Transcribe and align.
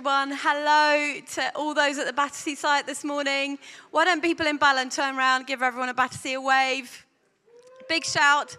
Everyone. 0.00 0.32
Hello 0.32 1.20
to 1.34 1.52
all 1.54 1.74
those 1.74 1.98
at 1.98 2.06
the 2.06 2.12
Battersea 2.14 2.54
site 2.54 2.86
this 2.86 3.04
morning. 3.04 3.58
Why 3.90 4.06
don't 4.06 4.22
people 4.22 4.46
in 4.46 4.56
Balham 4.56 4.88
turn 4.88 5.18
around, 5.18 5.46
give 5.46 5.60
everyone 5.60 5.90
a 5.90 5.94
Battersea 5.94 6.32
a 6.32 6.40
wave? 6.40 7.04
Big 7.86 8.06
shout. 8.06 8.56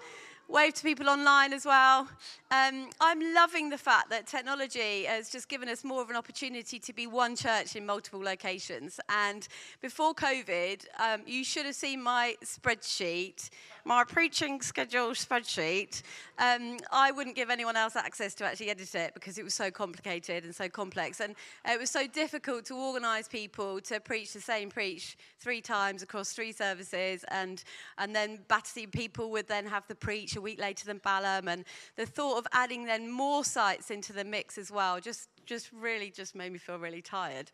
Wave 0.47 0.75
to 0.75 0.83
people 0.83 1.09
online 1.09 1.51
as 1.51 1.65
well. 1.65 2.07
Um, 2.51 2.91
I'm 2.99 3.33
loving 3.33 3.71
the 3.71 3.77
fact 3.79 4.11
that 4.11 4.27
technology 4.27 5.05
has 5.05 5.31
just 5.31 5.49
given 5.49 5.67
us 5.67 5.83
more 5.83 6.03
of 6.03 6.11
an 6.11 6.15
opportunity 6.15 6.77
to 6.77 6.93
be 6.93 7.07
one 7.07 7.35
church 7.35 7.75
in 7.75 7.87
multiple 7.87 8.21
locations. 8.21 8.99
And 9.09 9.47
before 9.81 10.13
COVID, 10.13 10.85
um, 10.99 11.21
you 11.25 11.43
should 11.43 11.65
have 11.65 11.73
seen 11.73 12.03
my 12.03 12.35
spreadsheet, 12.45 13.49
my 13.85 14.03
preaching 14.03 14.61
schedule 14.61 15.09
spreadsheet. 15.09 16.01
Um, 16.37 16.77
I 16.91 17.11
wouldn't 17.11 17.35
give 17.35 17.49
anyone 17.49 17.75
else 17.75 17.95
access 17.95 18.33
to 18.35 18.45
actually 18.45 18.69
edit 18.69 18.93
it 18.95 19.13
because 19.13 19.37
it 19.37 19.43
was 19.43 19.53
so 19.53 19.71
complicated 19.71 20.43
and 20.43 20.55
so 20.55 20.69
complex. 20.69 21.19
And 21.19 21.35
it 21.67 21.79
was 21.79 21.89
so 21.89 22.07
difficult 22.07 22.65
to 22.65 22.75
organize 22.75 23.27
people 23.27 23.79
to 23.81 23.99
preach 23.99 24.33
the 24.33 24.41
same 24.41 24.69
preach 24.69 25.17
three 25.39 25.61
times 25.61 26.03
across 26.03 26.33
three 26.33 26.51
services. 26.51 27.25
And, 27.29 27.63
and 27.97 28.15
then 28.15 28.39
Battersea 28.47 28.87
people 28.87 29.31
would 29.31 29.47
then 29.47 29.65
have 29.65 29.87
the 29.87 29.95
preach 29.95 30.35
a 30.35 30.41
week 30.41 30.59
later 30.59 30.85
than 30.85 30.99
Balham. 30.99 31.47
And 31.47 31.65
the 31.95 32.05
thought 32.05 32.37
of 32.37 32.47
adding 32.53 32.85
then 32.85 33.11
more 33.11 33.43
sites 33.43 33.91
into 33.91 34.13
the 34.13 34.23
mix 34.23 34.57
as 34.57 34.71
well 34.71 34.99
just 34.99 35.29
just 35.45 35.69
really 35.71 36.11
just 36.11 36.35
made 36.35 36.51
me 36.51 36.59
feel 36.59 36.77
really 36.77 37.01
tired. 37.01 37.51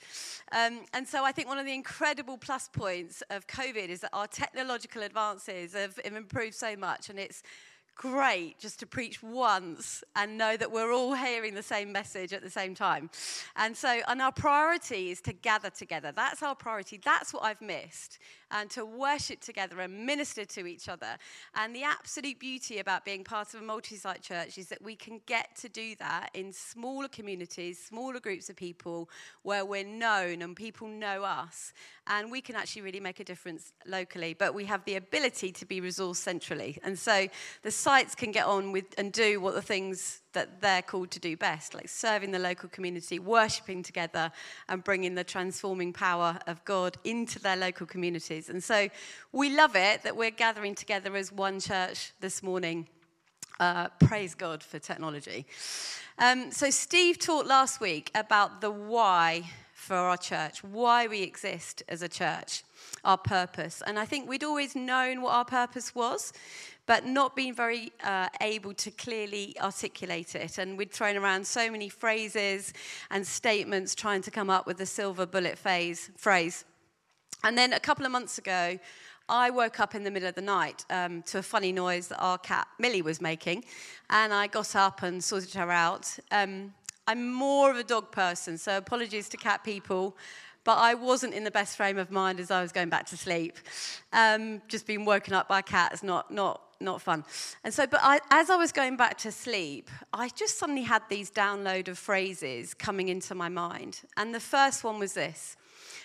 Um, 0.51 0.81
and 0.93 1.07
so 1.07 1.23
I 1.23 1.31
think 1.31 1.47
one 1.47 1.57
of 1.57 1.65
the 1.65 1.73
incredible 1.73 2.37
plus 2.37 2.69
points 2.69 3.23
of 3.29 3.47
COVID 3.47 3.89
is 3.89 4.01
that 4.01 4.11
our 4.13 4.27
technological 4.27 5.03
advances 5.03 5.73
have, 5.73 5.99
have 6.03 6.15
improved 6.15 6.55
so 6.55 6.75
much, 6.75 7.09
and 7.09 7.19
it's 7.19 7.43
great 7.97 8.59
just 8.59 8.79
to 8.79 8.85
preach 8.85 9.21
once 9.23 10.03
and 10.15 10.37
know 10.37 10.55
that 10.55 10.71
we're 10.71 10.93
all 10.93 11.15
hearing 11.15 11.55
the 11.55 11.63
same 11.63 11.91
message 11.91 12.31
at 12.31 12.43
the 12.43 12.49
same 12.49 12.75
time. 12.75 13.09
And 13.55 13.75
so, 13.75 14.01
and 14.07 14.21
our 14.21 14.31
priority 14.31 15.09
is 15.09 15.19
to 15.21 15.33
gather 15.33 15.69
together. 15.69 16.13
That's 16.15 16.43
our 16.43 16.55
priority. 16.55 17.01
That's 17.03 17.33
what 17.33 17.43
I've 17.43 17.61
missed. 17.61 18.19
And 18.49 18.69
to 18.71 18.85
worship 18.85 19.41
together 19.41 19.81
and 19.81 20.05
minister 20.05 20.45
to 20.45 20.65
each 20.65 20.87
other. 20.87 21.17
And 21.55 21.75
the 21.75 21.83
absolute 21.83 22.39
beauty 22.39 22.79
about 22.79 23.03
being 23.03 23.25
part 23.25 23.53
of 23.53 23.61
a 23.61 23.63
multi 23.63 23.97
site 23.97 24.21
church 24.21 24.57
is 24.57 24.69
that 24.69 24.81
we 24.81 24.95
can 24.95 25.19
get 25.25 25.55
to 25.57 25.67
do 25.67 25.95
that 25.99 26.29
in 26.33 26.53
smaller 26.53 27.09
communities, 27.09 27.83
smaller 27.83 28.21
groups 28.21 28.49
of 28.49 28.55
people 28.55 29.09
where 29.41 29.65
we're 29.65 29.83
known 29.83 30.41
and 30.41 30.55
people 30.55 30.87
know 30.87 31.23
us. 31.23 31.73
And 32.09 32.31
we 32.31 32.39
can 32.39 32.55
actually 32.55 32.83
really 32.83 33.01
make 33.01 33.19
a 33.19 33.25
difference 33.25 33.73
locally. 33.85 34.33
But 34.33 34.53
we 34.53 34.63
have 34.65 34.85
the 34.85 34.95
ability 34.95 35.51
to 35.51 35.65
be 35.65 35.81
resourced 35.81 36.17
centrally. 36.17 36.79
And 36.83 36.97
so 36.97 37.27
the 37.63 37.71
sites 37.87 38.15
can 38.15 38.33
get 38.33 38.45
on 38.45 38.73
with 38.73 38.83
and 38.97 39.13
do 39.13 39.39
what 39.39 39.55
the 39.55 39.61
things 39.61 40.19
that 40.33 40.59
they're 40.59 40.81
called 40.81 41.09
to 41.09 41.21
do 41.21 41.37
best, 41.37 41.73
like 41.73 41.87
serving 41.87 42.31
the 42.31 42.39
local 42.39 42.67
community, 42.67 43.17
worshipping 43.17 43.81
together, 43.81 44.29
and 44.67 44.83
bringing 44.83 45.15
the 45.15 45.23
transforming 45.23 45.93
power 45.93 46.37
of 46.47 46.61
God 46.65 46.97
into 47.05 47.39
their 47.39 47.55
local 47.55 47.87
communities. 47.87 48.49
And 48.49 48.61
so 48.61 48.89
we 49.31 49.55
love 49.55 49.77
it 49.77 50.03
that 50.03 50.17
we're 50.17 50.31
gathering 50.31 50.75
together 50.75 51.15
as 51.15 51.31
one 51.31 51.61
church 51.61 52.11
this 52.19 52.43
morning. 52.43 52.89
Uh, 53.57 53.87
praise 54.01 54.35
God 54.35 54.61
for 54.63 54.79
technology. 54.79 55.45
Um, 56.19 56.51
so, 56.51 56.69
Steve 56.69 57.17
talked 57.17 57.47
last 57.47 57.79
week 57.79 58.11
about 58.13 58.59
the 58.59 58.69
why 58.69 59.45
for 59.73 59.95
our 59.95 60.17
church, 60.17 60.61
why 60.61 61.07
we 61.07 61.21
exist 61.23 61.83
as 61.87 62.01
a 62.01 62.09
church, 62.09 62.63
our 63.05 63.17
purpose. 63.17 63.81
And 63.87 63.97
I 63.97 64.05
think 64.05 64.27
we'd 64.27 64.43
always 64.43 64.75
known 64.75 65.21
what 65.21 65.33
our 65.33 65.45
purpose 65.45 65.95
was, 65.95 66.33
but 66.87 67.05
not 67.05 67.35
being 67.35 67.53
very 67.53 67.91
uh, 68.03 68.29
able 68.41 68.73
to 68.73 68.89
clearly 68.89 69.55
articulate 69.61 70.33
it. 70.33 70.57
And 70.57 70.77
we'd 70.77 70.91
thrown 70.91 71.17
around 71.17 71.45
so 71.45 71.69
many 71.69 71.89
phrases 71.89 72.73
and 73.11 73.27
statements 73.27 73.93
trying 73.93 74.21
to 74.23 74.31
come 74.31 74.49
up 74.49 74.65
with 74.65 74.77
the 74.77 74.85
silver 74.85 75.25
bullet 75.25 75.57
phase, 75.57 76.09
phrase. 76.15 76.65
And 77.43 77.57
then 77.57 77.73
a 77.73 77.79
couple 77.79 78.05
of 78.05 78.11
months 78.11 78.37
ago, 78.37 78.79
I 79.29 79.49
woke 79.49 79.81
up 79.81 79.93
in 79.93 80.03
the 80.03 80.11
middle 80.11 80.29
of 80.29 80.35
the 80.35 80.41
night 80.41 80.85
um, 80.89 81.21
to 81.23 81.39
a 81.39 81.43
funny 81.43 81.73
noise 81.73 82.07
that 82.07 82.19
our 82.19 82.37
cat 82.37 82.65
Millie 82.79 83.01
was 83.01 83.19
making, 83.19 83.65
and 84.09 84.33
I 84.33 84.47
got 84.47 84.73
up 84.73 85.03
and 85.03 85.21
sorted 85.21 85.53
her 85.55 85.69
out. 85.69 86.17
Um, 86.31 86.73
I'm 87.05 87.33
more 87.33 87.69
of 87.69 87.75
a 87.75 87.83
dog 87.83 88.13
person, 88.13 88.57
so 88.57 88.77
apologies 88.77 89.27
to 89.29 89.37
cat 89.37 89.63
people 89.63 90.17
but 90.63 90.79
I 90.79 90.95
wasn't 90.95 91.33
in 91.33 91.45
the 91.45 91.51
best 91.51 91.77
frame 91.77 91.97
of 91.97 92.11
mind 92.11 92.41
as 92.41 92.51
I 92.51 92.61
was 92.61 92.73
going 92.73 92.89
back 92.89 93.05
to 93.05 93.15
sleep. 93.15 93.57
Um, 94.11 94.61
just 94.67 94.85
being 94.85 95.05
woken 95.05 95.33
up 95.33 95.47
by 95.47 95.59
a 95.59 95.63
cat 95.63 95.93
is 95.93 96.03
not, 96.03 96.29
not, 96.29 96.59
not 96.79 97.01
fun. 97.01 97.23
And 97.63 97.73
so, 97.73 97.87
but 97.87 97.99
I, 98.03 98.19
as 98.31 98.49
I 98.49 98.55
was 98.55 98.71
going 98.71 98.97
back 98.97 99.17
to 99.19 99.31
sleep, 99.31 99.89
I 100.13 100.29
just 100.29 100.57
suddenly 100.57 100.83
had 100.83 101.01
these 101.09 101.31
download 101.31 101.87
of 101.87 101.97
phrases 101.97 102.73
coming 102.73 103.09
into 103.09 103.35
my 103.35 103.49
mind. 103.49 104.01
And 104.15 104.33
the 104.33 104.39
first 104.39 104.83
one 104.83 104.99
was 104.99 105.13
this, 105.13 105.57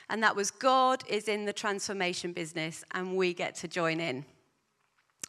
and 0.08 0.22
that 0.22 0.36
was 0.36 0.50
God 0.50 1.04
is 1.08 1.28
in 1.28 1.44
the 1.44 1.52
transformation 1.52 2.32
business, 2.32 2.84
and 2.92 3.16
we 3.16 3.34
get 3.34 3.54
to 3.56 3.68
join 3.68 4.00
in. 4.00 4.24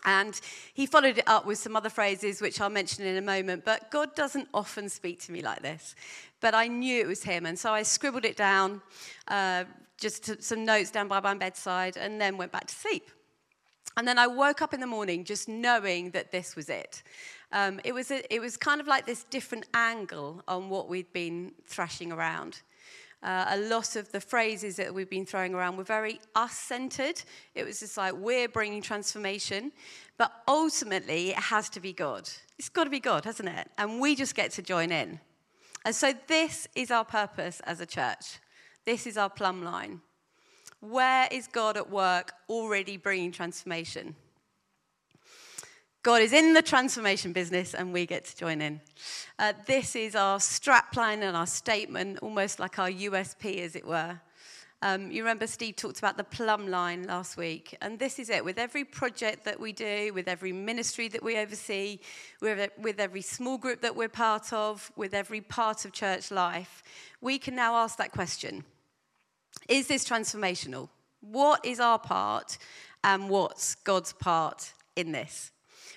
And 0.05 0.39
he 0.73 0.85
followed 0.85 1.17
it 1.17 1.27
up 1.27 1.45
with 1.45 1.57
some 1.57 1.75
other 1.75 1.89
phrases, 1.89 2.41
which 2.41 2.59
I'll 2.59 2.69
mention 2.69 3.05
in 3.05 3.15
a 3.15 3.21
moment. 3.21 3.63
But 3.63 3.89
God 3.89 4.15
doesn't 4.15 4.49
often 4.53 4.89
speak 4.89 5.21
to 5.21 5.31
me 5.31 5.41
like 5.41 5.61
this. 5.61 5.95
But 6.41 6.53
I 6.53 6.67
knew 6.67 6.99
it 6.99 7.07
was 7.07 7.23
him. 7.23 7.45
And 7.45 7.57
so 7.57 7.71
I 7.71 7.83
scribbled 7.83 8.25
it 8.25 8.35
down, 8.35 8.81
uh, 9.29 9.63
just 9.97 10.43
some 10.43 10.65
notes 10.65 10.91
down 10.91 11.07
by 11.07 11.21
my 11.21 11.35
bedside, 11.35 11.95
and 11.95 12.19
then 12.19 12.35
went 12.35 12.51
back 12.51 12.67
to 12.67 12.75
sleep. 12.75 13.09
And 13.97 14.07
then 14.07 14.17
I 14.17 14.27
woke 14.27 14.61
up 14.61 14.73
in 14.73 14.79
the 14.79 14.87
morning 14.87 15.23
just 15.23 15.47
knowing 15.47 16.11
that 16.11 16.31
this 16.31 16.55
was 16.55 16.69
it. 16.69 17.03
Um, 17.51 17.79
it, 17.83 17.93
was 17.93 18.09
a, 18.09 18.33
it 18.33 18.39
was 18.39 18.57
kind 18.57 18.81
of 18.81 18.87
like 18.87 19.05
this 19.05 19.23
different 19.25 19.65
angle 19.73 20.43
on 20.47 20.69
what 20.69 20.89
we'd 20.89 21.11
been 21.13 21.51
thrashing 21.65 22.11
around. 22.11 22.61
Uh, 23.21 23.45
a 23.49 23.57
lot 23.57 23.95
of 23.95 24.11
the 24.11 24.19
phrases 24.19 24.75
that 24.75 24.93
we've 24.93 25.09
been 25.09 25.25
throwing 25.25 25.53
around 25.53 25.77
were 25.77 25.83
very 25.83 26.19
us 26.35 26.53
centered. 26.57 27.21
It 27.55 27.63
was 27.63 27.79
just 27.79 27.95
like, 27.95 28.13
we're 28.13 28.49
bringing 28.49 28.81
transformation. 28.81 29.71
But 30.17 30.31
ultimately, 30.47 31.29
it 31.29 31.37
has 31.37 31.69
to 31.69 31.79
be 31.79 31.93
God. 31.93 32.29
It's 32.59 32.69
got 32.69 32.83
to 32.83 32.89
be 32.89 32.99
God, 32.99 33.23
hasn't 33.23 33.49
it? 33.49 33.69
And 33.77 34.01
we 34.01 34.15
just 34.15 34.35
get 34.35 34.51
to 34.51 34.61
join 34.61 34.91
in. 34.91 35.19
And 35.85 35.95
so, 35.95 36.13
this 36.27 36.67
is 36.75 36.91
our 36.91 37.05
purpose 37.05 37.61
as 37.61 37.79
a 37.79 37.85
church. 37.85 38.39
This 38.85 39.07
is 39.07 39.17
our 39.17 39.29
plumb 39.29 39.63
line. 39.63 40.01
Where 40.83 41.29
is 41.31 41.47
God 41.47 41.77
at 41.77 41.89
work 41.89 42.33
already 42.49 42.97
bringing 42.97 43.31
transformation? 43.31 44.17
God 46.03 46.21
is 46.21 46.33
in 46.33 46.53
the 46.53 46.61
transformation 46.61 47.31
business 47.31 47.73
and 47.73 47.93
we 47.93 48.05
get 48.05 48.25
to 48.25 48.35
join 48.35 48.59
in. 48.61 48.81
Uh, 49.39 49.53
this 49.65 49.95
is 49.95 50.13
our 50.13 50.39
strapline 50.39 51.21
and 51.21 51.37
our 51.37 51.47
statement, 51.47 52.19
almost 52.21 52.59
like 52.59 52.79
our 52.79 52.89
USP, 52.89 53.59
as 53.61 53.77
it 53.77 53.87
were. 53.87 54.19
Um, 54.81 55.09
you 55.09 55.23
remember 55.23 55.47
Steve 55.47 55.77
talked 55.77 55.99
about 55.99 56.17
the 56.17 56.25
plumb 56.25 56.67
line 56.67 57.03
last 57.03 57.37
week, 57.37 57.77
and 57.81 57.97
this 57.97 58.19
is 58.19 58.29
it. 58.29 58.43
With 58.43 58.57
every 58.57 58.83
project 58.83 59.45
that 59.45 59.57
we 59.57 59.71
do, 59.71 60.11
with 60.13 60.27
every 60.27 60.51
ministry 60.51 61.07
that 61.07 61.23
we 61.23 61.37
oversee, 61.37 61.99
with, 62.41 62.71
with 62.77 62.99
every 62.99 63.21
small 63.21 63.57
group 63.57 63.79
that 63.79 63.95
we're 63.95 64.09
part 64.09 64.51
of, 64.51 64.91
with 64.97 65.13
every 65.13 65.39
part 65.39 65.85
of 65.85 65.93
church 65.93 66.29
life, 66.29 66.83
we 67.21 67.39
can 67.39 67.55
now 67.55 67.75
ask 67.75 67.97
that 67.99 68.11
question 68.11 68.65
Is 69.67 69.87
this 69.87 70.07
transformational? 70.07 70.89
What 71.21 71.65
is 71.65 71.79
our 71.79 71.99
part, 71.99 72.57
and 73.03 73.29
what's 73.29 73.75
God's 73.75 74.13
part 74.13 74.73
in 74.95 75.11
this? 75.11 75.51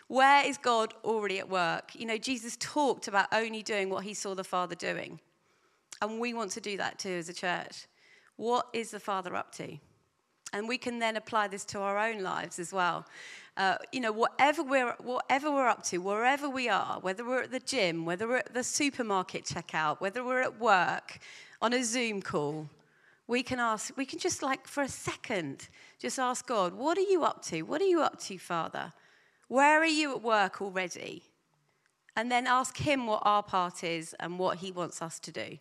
Where 0.09 0.47
is 0.47 0.57
God 0.57 0.95
already 1.05 1.39
at 1.39 1.49
work? 1.49 1.91
You 1.95 2.07
know, 2.07 2.17
Jesus 2.17 2.57
talked 2.61 3.09
about 3.09 3.27
only 3.33 3.63
doing 3.63 3.91
what 3.91 4.05
he 4.05 4.15
saw 4.15 4.35
the 4.35 4.45
Father 4.45 4.77
doing. 4.77 5.21
And 6.01 6.21
we 6.21 6.33
want 6.33 6.53
to 6.53 6.61
do 6.61 6.77
that 6.77 6.99
too 6.99 7.11
as 7.11 7.29
a 7.29 7.35
church. 7.35 7.87
What 8.37 8.69
is 8.73 8.91
the 8.91 9.01
Father 9.01 9.35
up 9.35 9.53
to? 9.57 9.79
And 10.53 10.69
we 10.69 10.79
can 10.79 11.01
then 11.01 11.17
apply 11.17 11.49
this 11.49 11.65
to 11.67 11.81
our 11.81 11.99
own 11.99 12.23
lives 12.23 12.59
as 12.59 12.73
well. 12.73 13.05
Uh, 13.57 13.77
you 13.91 14.01
know, 14.01 14.13
whatever 14.13 14.63
we're, 14.63 14.95
whatever 15.01 15.51
we're 15.51 15.67
up 15.67 15.83
to, 15.85 15.99
wherever 15.99 16.49
we 16.49 16.69
are, 16.69 17.01
whether 17.01 17.25
we're 17.25 17.43
at 17.43 17.51
the 17.51 17.61
gym, 17.61 18.05
whether 18.05 18.29
we're 18.29 18.37
at 18.37 18.55
the 18.55 18.63
supermarket 18.63 19.45
checkout, 19.45 20.01
whether 20.01 20.23
we're 20.23 20.43
at 20.43 20.61
work, 20.61 21.19
on 21.61 21.73
a 21.73 21.83
Zoom 21.83 22.21
call, 22.23 22.69
we 23.29 23.43
can 23.43 23.59
ask, 23.59 23.97
we 23.97 24.07
can 24.07 24.19
just 24.19 24.43
like 24.43 24.67
for 24.67 24.83
a 24.83 24.89
second, 24.89 25.69
just 25.99 26.19
ask 26.19 26.47
God, 26.47 26.75
what 26.75 26.97
are 26.97 27.03
you 27.03 27.25
up 27.25 27.43
to? 27.47 27.63
What 27.63 27.81
are 27.81 27.87
you 27.87 28.01
up 28.01 28.21
to, 28.21 28.39
Father? 28.39 28.93
Where 29.49 29.81
are 29.81 29.87
you 29.87 30.13
at 30.13 30.23
work 30.23 30.63
already? 30.63 31.25
And 32.17 32.31
then 32.31 32.47
ask 32.47 32.77
Him 32.79 33.07
what 33.07 33.23
our 33.25 33.43
part 33.43 33.85
is 33.85 34.15
and 34.21 34.39
what 34.39 34.59
He 34.59 34.73
wants 34.73 35.03
us 35.03 35.19
to 35.21 35.33
do. 35.33 35.59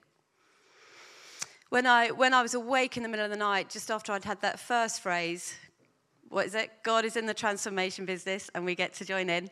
when 1.70 1.86
I, 1.86 2.12
when 2.12 2.34
I 2.34 2.42
was 2.42 2.54
awake 2.54 2.96
in 2.98 3.04
the 3.04 3.10
middle 3.10 3.26
of 3.26 3.32
the 3.32 3.38
night, 3.38 3.70
just 3.70 3.92
after 3.92 4.14
I'd 4.14 4.24
had 4.24 4.42
that 4.42 4.60
first 4.60 5.02
phrase, 5.02 5.56
what 6.30 6.46
is 6.46 6.56
it? 6.56 6.70
God 6.84 7.06
is 7.06 7.16
in 7.18 7.26
the 7.26 7.34
transformation 7.34 8.06
business 8.06 8.50
and 8.54 8.66
we 8.66 8.76
get 8.76 8.94
to 8.96 9.06
join 9.06 9.30
in. 9.30 9.50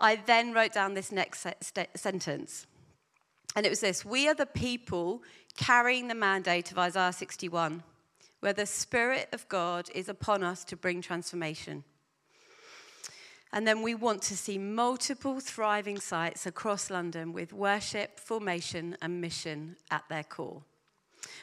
I 0.00 0.16
then 0.16 0.52
wrote 0.52 0.72
down 0.72 0.94
this 0.94 1.12
next 1.12 1.40
se- 1.40 1.88
sentence. 1.94 2.66
And 3.54 3.66
it 3.66 3.70
was 3.70 3.80
this 3.80 4.04
We 4.04 4.28
are 4.28 4.34
the 4.34 4.46
people 4.46 5.22
carrying 5.56 6.08
the 6.08 6.14
mandate 6.14 6.70
of 6.70 6.78
Isaiah 6.78 7.12
61, 7.12 7.82
where 8.40 8.52
the 8.52 8.66
Spirit 8.66 9.28
of 9.32 9.48
God 9.48 9.88
is 9.94 10.08
upon 10.08 10.42
us 10.42 10.64
to 10.64 10.76
bring 10.76 11.02
transformation. 11.02 11.84
And 13.54 13.68
then 13.68 13.82
we 13.82 13.94
want 13.94 14.22
to 14.22 14.36
see 14.36 14.56
multiple 14.56 15.38
thriving 15.38 16.00
sites 16.00 16.46
across 16.46 16.88
London 16.88 17.34
with 17.34 17.52
worship, 17.52 18.18
formation, 18.18 18.96
and 19.02 19.20
mission 19.20 19.76
at 19.90 20.04
their 20.08 20.24
core. 20.24 20.62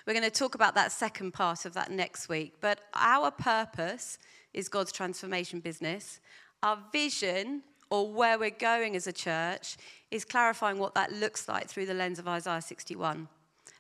We're 0.06 0.14
going 0.14 0.24
to 0.24 0.32
talk 0.32 0.56
about 0.56 0.74
that 0.76 0.92
second 0.92 1.34
part 1.34 1.66
of 1.66 1.76
that 1.76 1.92
next 1.92 2.28
week. 2.28 2.56
But 2.62 2.82
our 2.96 3.30
purpose 3.30 4.18
is 4.54 4.70
God's 4.70 4.92
transformation 4.92 5.60
business. 5.60 6.20
Our 6.64 6.80
vision, 6.92 7.62
or 7.90 8.12
where 8.12 8.38
we're 8.38 8.50
going 8.50 8.96
as 8.96 9.08
a 9.08 9.14
church, 9.14 9.78
is 10.12 10.26
clarifying 10.26 10.78
what 10.78 10.94
that 10.96 11.12
looks 11.12 11.48
like 11.48 11.68
through 11.68 11.86
the 11.86 11.94
lens 11.94 12.20
of 12.20 12.28
Isaiah 12.28 12.62
61. 12.62 13.28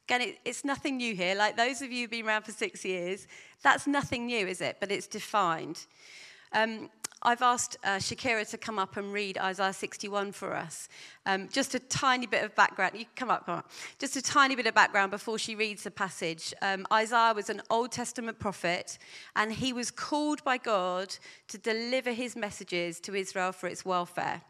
Again, 0.07 0.21
it, 0.21 0.39
it's 0.45 0.65
nothing 0.65 0.97
new 0.97 1.15
here. 1.15 1.35
Like 1.35 1.55
those 1.55 1.81
of 1.81 1.91
you 1.91 2.01
who've 2.01 2.11
been 2.11 2.25
around 2.25 2.43
for 2.43 2.51
six 2.51 2.83
years, 2.83 3.27
that's 3.61 3.85
nothing 3.85 4.25
new, 4.25 4.47
is 4.47 4.61
it? 4.61 4.77
But 4.79 4.91
it's 4.91 5.07
defined. 5.07 5.85
Um, 6.53 6.89
I've 7.21 7.41
asked 7.41 7.75
uh, 7.83 7.97
Shakira 7.97 8.49
to 8.49 8.57
come 8.57 8.79
up 8.79 8.95
and 8.95 9.11
read 9.11 9.37
Isaiah 9.37 9.73
61 9.73 10.31
for 10.31 10.55
us. 10.55 10.87
Um, 11.25 11.49
just 11.49 11.75
a 11.75 11.79
tiny 11.79 12.25
bit 12.25 12.45
of 12.45 12.55
background. 12.55 12.93
You 12.97 13.05
come 13.17 13.29
up, 13.29 13.45
come 13.45 13.59
up. 13.59 13.69
Just 13.97 14.15
a 14.15 14.21
tiny 14.21 14.55
bit 14.55 14.67
of 14.67 14.73
background 14.73 15.11
before 15.11 15.37
she 15.37 15.53
reads 15.53 15.83
the 15.83 15.91
passage. 15.91 16.53
Um, 16.61 16.87
Isaiah 16.93 17.33
was 17.35 17.49
an 17.49 17.61
Old 17.69 17.91
Testament 17.91 18.39
prophet, 18.39 18.97
and 19.35 19.51
he 19.51 19.73
was 19.73 19.91
called 19.91 20.41
by 20.45 20.57
God 20.57 21.13
to 21.49 21.57
deliver 21.57 22.13
his 22.13 22.37
messages 22.37 23.01
to 23.01 23.13
Israel 23.13 23.51
for 23.51 23.67
its 23.67 23.83
welfare. 23.83 24.41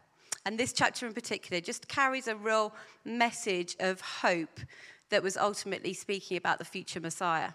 And 0.46 0.56
this 0.56 0.72
chapter 0.72 1.08
in 1.08 1.12
particular 1.12 1.60
just 1.60 1.88
carries 1.88 2.28
a 2.28 2.36
real 2.36 2.72
message 3.04 3.74
of 3.80 4.00
hope 4.00 4.60
that 5.08 5.24
was 5.24 5.36
ultimately 5.36 5.92
speaking 5.92 6.36
about 6.36 6.58
the 6.58 6.64
future 6.64 7.00
Messiah. 7.00 7.50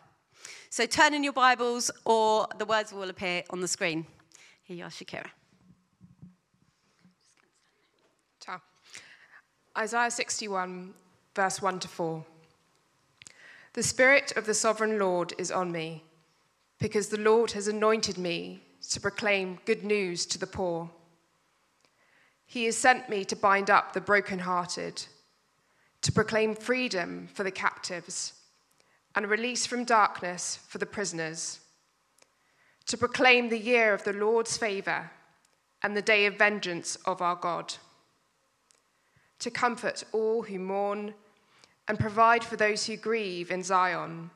So 0.70 0.86
turn 0.86 1.14
in 1.14 1.24
your 1.24 1.34
Bibles, 1.34 1.90
or 2.04 2.48
the 2.58 2.66
words 2.66 2.92
will 2.92 3.10
appear 3.10 3.44
on 3.50 3.62
the 3.62 3.68
screen. 3.70 4.06
Here 4.66 4.78
you 4.78 4.84
are, 4.84 4.90
Shakira. 4.90 5.30
Isaiah 9.78 10.10
61, 10.10 10.94
verse 11.36 11.62
1 11.62 11.80
to 11.82 11.88
4. 11.88 12.26
The 13.74 13.84
Spirit 13.84 14.32
of 14.36 14.46
the 14.46 14.54
Sovereign 14.54 14.98
Lord 14.98 15.34
is 15.38 15.52
on 15.52 15.72
me, 15.72 16.04
because 16.80 17.10
the 17.10 17.20
Lord 17.20 17.52
has 17.52 17.68
anointed 17.68 18.18
me 18.18 18.64
to 18.90 19.02
proclaim 19.02 19.60
good 19.66 19.84
news 19.84 20.26
to 20.28 20.40
the 20.40 20.48
poor. 20.48 20.90
He 22.48 22.66
has 22.66 22.78
sent 22.78 23.10
me 23.10 23.24
to 23.26 23.36
bind 23.36 23.70
up 23.70 23.94
the 23.94 24.02
brokenhearted, 24.02 25.06
to 26.02 26.12
proclaim 26.12 26.56
freedom 26.56 27.28
for 27.34 27.44
the 27.44 27.52
captives, 27.52 28.34
and 29.14 29.30
release 29.30 29.66
from 29.68 29.84
darkness 29.84 30.58
for 30.68 30.80
the 30.80 30.86
prisoners 30.88 31.60
to 32.88 32.98
proclaim 32.98 33.50
the 33.50 33.60
year 33.60 33.94
of 33.94 34.04
the 34.04 34.14
Lord's 34.14 34.58
favor 34.58 35.10
and 35.82 35.96
the 35.96 36.02
day 36.02 36.26
of 36.26 36.38
vengeance 36.38 36.96
of 37.06 37.22
our 37.22 37.36
God, 37.36 37.74
to 39.40 39.52
comfort 39.52 40.04
all 40.12 40.44
who 40.44 40.60
mourn 40.60 41.14
and 41.88 42.00
provide 42.00 42.44
for 42.44 42.56
those 42.56 42.86
who 42.86 42.98
grieve 42.98 43.52
in 43.52 43.64
Zion, 43.64 44.30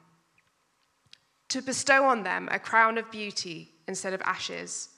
to 1.47 1.61
bestow 1.61 2.05
on 2.05 2.23
them 2.23 2.47
a 2.51 2.59
crown 2.59 2.97
of 2.97 3.09
beauty 3.11 3.69
instead 3.87 4.13
of 4.13 4.21
ashes, 4.21 4.89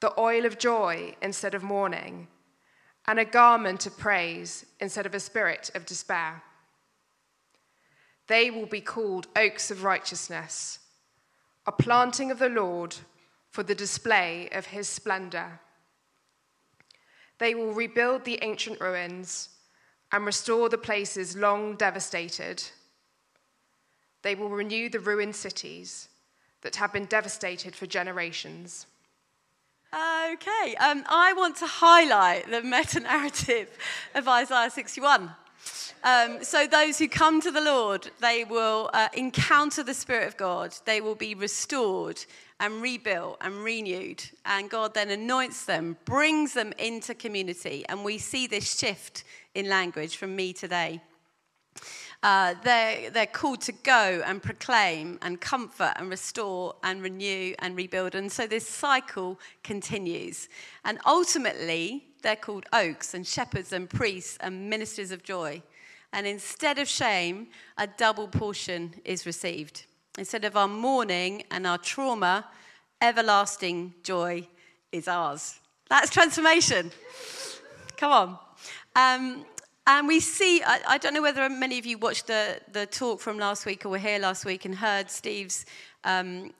the 0.00 0.18
oil 0.18 0.44
of 0.44 0.58
joy 0.58 1.14
instead 1.22 1.54
of 1.54 1.62
mourning, 1.62 2.28
and 3.06 3.18
a 3.18 3.24
garment 3.24 3.86
of 3.86 3.98
praise 3.98 4.64
instead 4.80 5.06
of 5.06 5.14
a 5.14 5.20
spirit 5.20 5.70
of 5.74 5.86
despair. 5.86 6.42
They 8.26 8.50
will 8.50 8.66
be 8.66 8.80
called 8.80 9.26
oaks 9.36 9.70
of 9.70 9.84
righteousness 9.84 10.78
a 11.66 11.72
planting 11.72 12.30
of 12.30 12.38
the 12.38 12.48
Lord 12.48 12.96
for 13.50 13.62
the 13.62 13.74
display 13.74 14.48
of 14.52 14.66
his 14.66 14.88
splendor. 14.88 15.60
They 17.38 17.54
will 17.54 17.72
rebuild 17.72 18.24
the 18.24 18.38
ancient 18.42 18.80
ruins 18.80 19.50
and 20.12 20.24
restore 20.24 20.68
the 20.68 20.78
places 20.78 21.36
long 21.36 21.76
devastated. 21.76 22.62
They 24.22 24.34
will 24.34 24.50
renew 24.50 24.88
the 24.88 25.00
ruined 25.00 25.36
cities 25.36 26.08
that 26.62 26.76
have 26.76 26.92
been 26.92 27.06
devastated 27.06 27.74
for 27.74 27.86
generations. 27.86 28.86
Okay, 29.92 30.74
um, 30.76 31.04
I 31.08 31.34
want 31.36 31.56
to 31.56 31.66
highlight 31.66 32.50
the 32.50 32.62
meta 32.62 33.00
narrative 33.00 33.68
of 34.14 34.26
Isaiah 34.26 34.70
61. 34.70 35.30
Um, 36.02 36.44
so, 36.44 36.66
those 36.66 36.98
who 36.98 37.08
come 37.08 37.40
to 37.40 37.50
the 37.50 37.62
Lord, 37.62 38.10
they 38.20 38.44
will 38.44 38.90
uh, 38.92 39.08
encounter 39.14 39.82
the 39.82 39.94
Spirit 39.94 40.28
of 40.28 40.36
God. 40.36 40.74
They 40.84 41.00
will 41.00 41.14
be 41.14 41.34
restored 41.34 42.22
and 42.60 42.82
rebuilt 42.82 43.38
and 43.40 43.64
renewed. 43.64 44.22
And 44.44 44.68
God 44.68 44.94
then 44.94 45.10
anoints 45.10 45.64
them, 45.64 45.96
brings 46.04 46.52
them 46.52 46.72
into 46.78 47.14
community. 47.14 47.84
And 47.88 48.04
we 48.04 48.18
see 48.18 48.46
this 48.46 48.78
shift 48.78 49.24
in 49.54 49.68
language 49.68 50.16
from 50.16 50.36
me 50.36 50.52
today. 50.52 51.00
Uh, 52.24 52.54
they're, 52.64 53.10
they're 53.10 53.26
called 53.26 53.60
to 53.60 53.70
go 53.70 54.22
and 54.24 54.42
proclaim 54.42 55.18
and 55.20 55.42
comfort 55.42 55.92
and 55.96 56.08
restore 56.08 56.74
and 56.82 57.02
renew 57.02 57.54
and 57.58 57.76
rebuild. 57.76 58.14
And 58.14 58.32
so 58.32 58.46
this 58.46 58.66
cycle 58.66 59.38
continues. 59.62 60.48
And 60.86 60.98
ultimately, 61.04 62.06
they're 62.22 62.34
called 62.34 62.64
oaks 62.72 63.12
and 63.12 63.26
shepherds 63.26 63.74
and 63.74 63.90
priests 63.90 64.38
and 64.40 64.70
ministers 64.70 65.10
of 65.10 65.22
joy. 65.22 65.62
And 66.14 66.26
instead 66.26 66.78
of 66.78 66.88
shame, 66.88 67.48
a 67.76 67.86
double 67.86 68.26
portion 68.26 68.94
is 69.04 69.26
received. 69.26 69.84
Instead 70.16 70.46
of 70.46 70.56
our 70.56 70.68
mourning 70.68 71.42
and 71.50 71.66
our 71.66 71.76
trauma, 71.76 72.46
everlasting 73.02 73.92
joy 74.02 74.48
is 74.92 75.08
ours. 75.08 75.60
That's 75.90 76.08
transformation. 76.08 76.90
Come 77.98 78.12
on. 78.12 78.38
Um, 78.96 79.44
and 79.86 80.08
we 80.08 80.20
see, 80.20 80.62
I, 80.62 80.80
I, 80.88 80.98
don't 80.98 81.12
know 81.12 81.22
whether 81.22 81.48
many 81.48 81.78
of 81.78 81.84
you 81.84 81.98
watched 81.98 82.26
the, 82.26 82.60
the 82.72 82.86
talk 82.86 83.20
from 83.20 83.38
last 83.38 83.66
week 83.66 83.84
or 83.84 83.90
were 83.90 83.98
here 83.98 84.18
last 84.18 84.44
week 84.44 84.64
and 84.64 84.74
heard 84.74 85.10
Steve's 85.10 85.66
um, 86.04 86.52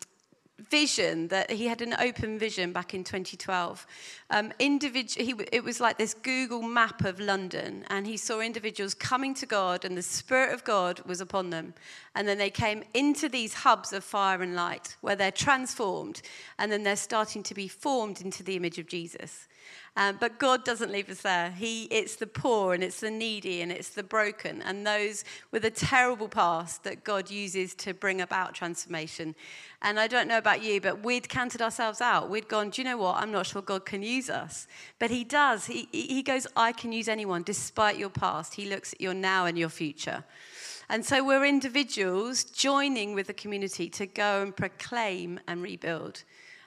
vision 0.70 1.28
that 1.28 1.50
he 1.50 1.66
had 1.66 1.82
an 1.82 1.94
open 1.98 2.38
vision 2.38 2.72
back 2.72 2.94
in 2.94 3.02
2012. 3.02 3.86
Um, 4.30 4.52
he, 4.58 5.34
it 5.52 5.64
was 5.64 5.80
like 5.80 5.98
this 5.98 6.14
Google 6.14 6.62
map 6.62 7.04
of 7.04 7.18
London, 7.18 7.84
and 7.88 8.06
he 8.06 8.16
saw 8.16 8.40
individuals 8.40 8.94
coming 8.94 9.34
to 9.34 9.46
God, 9.46 9.84
and 9.84 9.96
the 9.96 10.02
Spirit 10.02 10.52
of 10.52 10.64
God 10.64 11.00
was 11.00 11.20
upon 11.20 11.50
them. 11.50 11.74
And 12.14 12.28
then 12.28 12.38
they 12.38 12.50
came 12.50 12.84
into 12.94 13.28
these 13.28 13.54
hubs 13.54 13.92
of 13.92 14.04
fire 14.04 14.42
and 14.42 14.54
light 14.54 14.96
where 15.00 15.16
they're 15.16 15.32
transformed, 15.32 16.22
and 16.58 16.70
then 16.70 16.82
they're 16.82 16.96
starting 16.96 17.42
to 17.44 17.54
be 17.54 17.68
formed 17.68 18.20
into 18.20 18.42
the 18.42 18.56
image 18.56 18.78
of 18.78 18.86
Jesus. 18.86 19.48
Um, 19.96 20.16
but 20.18 20.38
God 20.40 20.64
doesn't 20.64 20.90
leave 20.90 21.08
us 21.08 21.20
there. 21.20 21.52
He, 21.52 21.84
it's 21.84 22.16
the 22.16 22.26
poor 22.26 22.74
and 22.74 22.82
it's 22.82 22.98
the 22.98 23.10
needy 23.10 23.60
and 23.62 23.70
it's 23.70 23.90
the 23.90 24.02
broken 24.02 24.60
and 24.62 24.84
those 24.84 25.24
with 25.52 25.64
a 25.64 25.70
terrible 25.70 26.28
past 26.28 26.82
that 26.82 27.04
God 27.04 27.30
uses 27.30 27.74
to 27.76 27.94
bring 27.94 28.20
about 28.20 28.54
transformation. 28.54 29.36
And 29.82 30.00
I 30.00 30.08
don't 30.08 30.26
know 30.26 30.38
about 30.38 30.62
you, 30.62 30.80
but 30.80 31.04
we'd 31.04 31.28
counted 31.28 31.62
ourselves 31.62 32.00
out. 32.00 32.28
We'd 32.28 32.48
gone, 32.48 32.70
do 32.70 32.82
you 32.82 32.88
know 32.88 32.96
what? 32.96 33.16
I'm 33.16 33.30
not 33.30 33.46
sure 33.46 33.62
God 33.62 33.84
can 33.84 34.02
use 34.02 34.28
us. 34.28 34.66
But 34.98 35.10
He 35.10 35.22
does. 35.22 35.66
He, 35.66 35.88
he 35.92 36.22
goes, 36.22 36.48
I 36.56 36.72
can 36.72 36.90
use 36.90 37.06
anyone 37.06 37.44
despite 37.44 37.96
your 37.96 38.10
past. 38.10 38.54
He 38.54 38.68
looks 38.68 38.94
at 38.94 39.00
your 39.00 39.14
now 39.14 39.46
and 39.46 39.56
your 39.56 39.68
future. 39.68 40.24
And 40.88 41.04
so 41.04 41.24
we're 41.24 41.46
individuals 41.46 42.44
joining 42.44 43.14
with 43.14 43.26
the 43.26 43.34
community 43.34 43.88
to 43.90 44.06
go 44.06 44.42
and 44.42 44.54
proclaim 44.54 45.40
and 45.46 45.62
rebuild. 45.62 46.24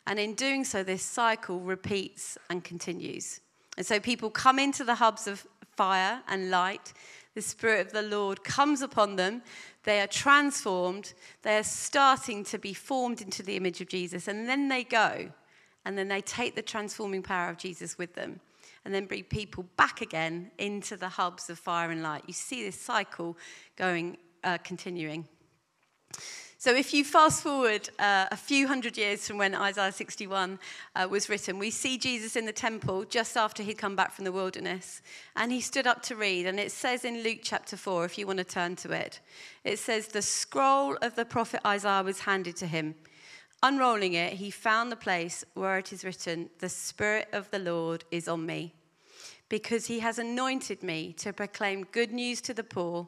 And 0.07 0.19
in 0.19 0.35
doing 0.35 0.63
so, 0.63 0.83
this 0.83 1.03
cycle 1.03 1.59
repeats 1.59 2.37
and 2.49 2.63
continues. 2.63 3.41
And 3.75 3.85
so 3.85 3.99
people 3.99 4.29
come 4.29 4.57
into 4.57 4.85
the 4.85 4.95
hubs 4.95 5.27
of 5.27 5.45
fire 5.75 6.21
and 6.29 6.49
light. 6.49 6.93
The 7.35 7.41
Spirit 7.41 7.87
of 7.87 7.93
the 7.93 8.01
Lord 8.01 8.43
comes 8.43 8.81
upon 8.81 9.17
them. 9.17 9.43
They 9.83 9.99
are 9.99 10.07
transformed. 10.07 11.13
They 11.43 11.57
are 11.57 11.63
starting 11.63 12.45
to 12.45 12.57
be 12.57 12.73
formed 12.73 13.21
into 13.21 13.43
the 13.43 13.57
image 13.57 13.81
of 13.81 13.89
Jesus. 13.89 14.29
And 14.29 14.47
then 14.47 14.69
they 14.69 14.85
go. 14.85 15.29
And 15.85 15.97
then 15.97 16.07
they 16.07 16.21
take 16.21 16.55
the 16.55 16.61
transforming 16.61 17.21
power 17.21 17.49
of 17.49 17.57
Jesus 17.57 17.97
with 17.97 18.15
them. 18.15 18.39
And 18.85 18.93
then 18.93 19.05
bring 19.05 19.25
people 19.25 19.65
back 19.75 20.01
again 20.01 20.51
into 20.57 20.95
the 20.95 21.09
hubs 21.09 21.49
of 21.49 21.59
fire 21.59 21.91
and 21.91 22.01
light. 22.01 22.23
You 22.27 22.33
see 22.33 22.63
this 22.63 22.79
cycle 22.79 23.37
going, 23.75 24.17
uh, 24.45 24.57
continuing. 24.63 25.27
So, 26.59 26.73
if 26.73 26.91
you 26.91 27.03
fast 27.03 27.43
forward 27.43 27.87
uh, 27.99 28.25
a 28.31 28.35
few 28.35 28.67
hundred 28.67 28.97
years 28.97 29.27
from 29.27 29.37
when 29.37 29.53
Isaiah 29.53 29.91
61 29.91 30.57
uh, 30.95 31.07
was 31.07 31.29
written, 31.29 31.59
we 31.59 31.69
see 31.69 31.99
Jesus 31.99 32.35
in 32.35 32.47
the 32.47 32.51
temple 32.51 33.05
just 33.05 33.37
after 33.37 33.61
he'd 33.61 33.77
come 33.77 33.95
back 33.95 34.11
from 34.11 34.25
the 34.25 34.31
wilderness. 34.31 35.03
And 35.35 35.51
he 35.51 35.61
stood 35.61 35.85
up 35.85 36.01
to 36.03 36.15
read. 36.15 36.47
And 36.47 36.59
it 36.59 36.71
says 36.71 37.05
in 37.05 37.21
Luke 37.21 37.39
chapter 37.43 37.77
4, 37.77 38.05
if 38.05 38.17
you 38.17 38.25
want 38.25 38.39
to 38.39 38.43
turn 38.43 38.75
to 38.77 38.91
it, 38.91 39.19
it 39.63 39.77
says, 39.77 40.07
The 40.07 40.23
scroll 40.23 40.97
of 41.03 41.13
the 41.13 41.25
prophet 41.25 41.61
Isaiah 41.63 42.01
was 42.01 42.21
handed 42.21 42.55
to 42.57 42.65
him. 42.65 42.95
Unrolling 43.61 44.13
it, 44.13 44.33
he 44.33 44.49
found 44.49 44.91
the 44.91 44.95
place 44.95 45.45
where 45.53 45.77
it 45.77 45.93
is 45.93 46.03
written, 46.03 46.49
The 46.57 46.69
Spirit 46.69 47.27
of 47.33 47.51
the 47.51 47.59
Lord 47.59 48.03
is 48.09 48.27
on 48.27 48.47
me, 48.47 48.73
because 49.47 49.85
he 49.85 49.99
has 49.99 50.17
anointed 50.17 50.81
me 50.81 51.13
to 51.19 51.33
proclaim 51.33 51.83
good 51.91 52.11
news 52.11 52.41
to 52.41 52.53
the 52.55 52.63
poor. 52.63 53.07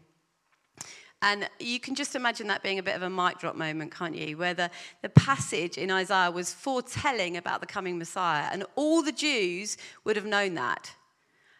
And 1.23 1.47
you 1.59 1.79
can 1.79 1.93
just 1.93 2.15
imagine 2.15 2.47
that 2.47 2.63
being 2.63 2.79
a 2.79 2.83
bit 2.83 2.95
of 2.95 3.03
a 3.03 3.09
mic 3.09 3.37
drop 3.37 3.55
moment, 3.55 3.93
can't 3.93 4.15
you? 4.15 4.37
Where 4.37 4.55
the, 4.55 4.71
the 5.03 5.09
passage 5.09 5.77
in 5.77 5.91
Isaiah 5.91 6.31
was 6.31 6.51
foretelling 6.51 7.37
about 7.37 7.61
the 7.61 7.67
coming 7.67 7.99
Messiah, 7.99 8.49
and 8.51 8.65
all 8.75 9.03
the 9.03 9.11
Jews 9.11 9.77
would 10.03 10.15
have 10.15 10.25
known 10.25 10.55
that. 10.55 10.91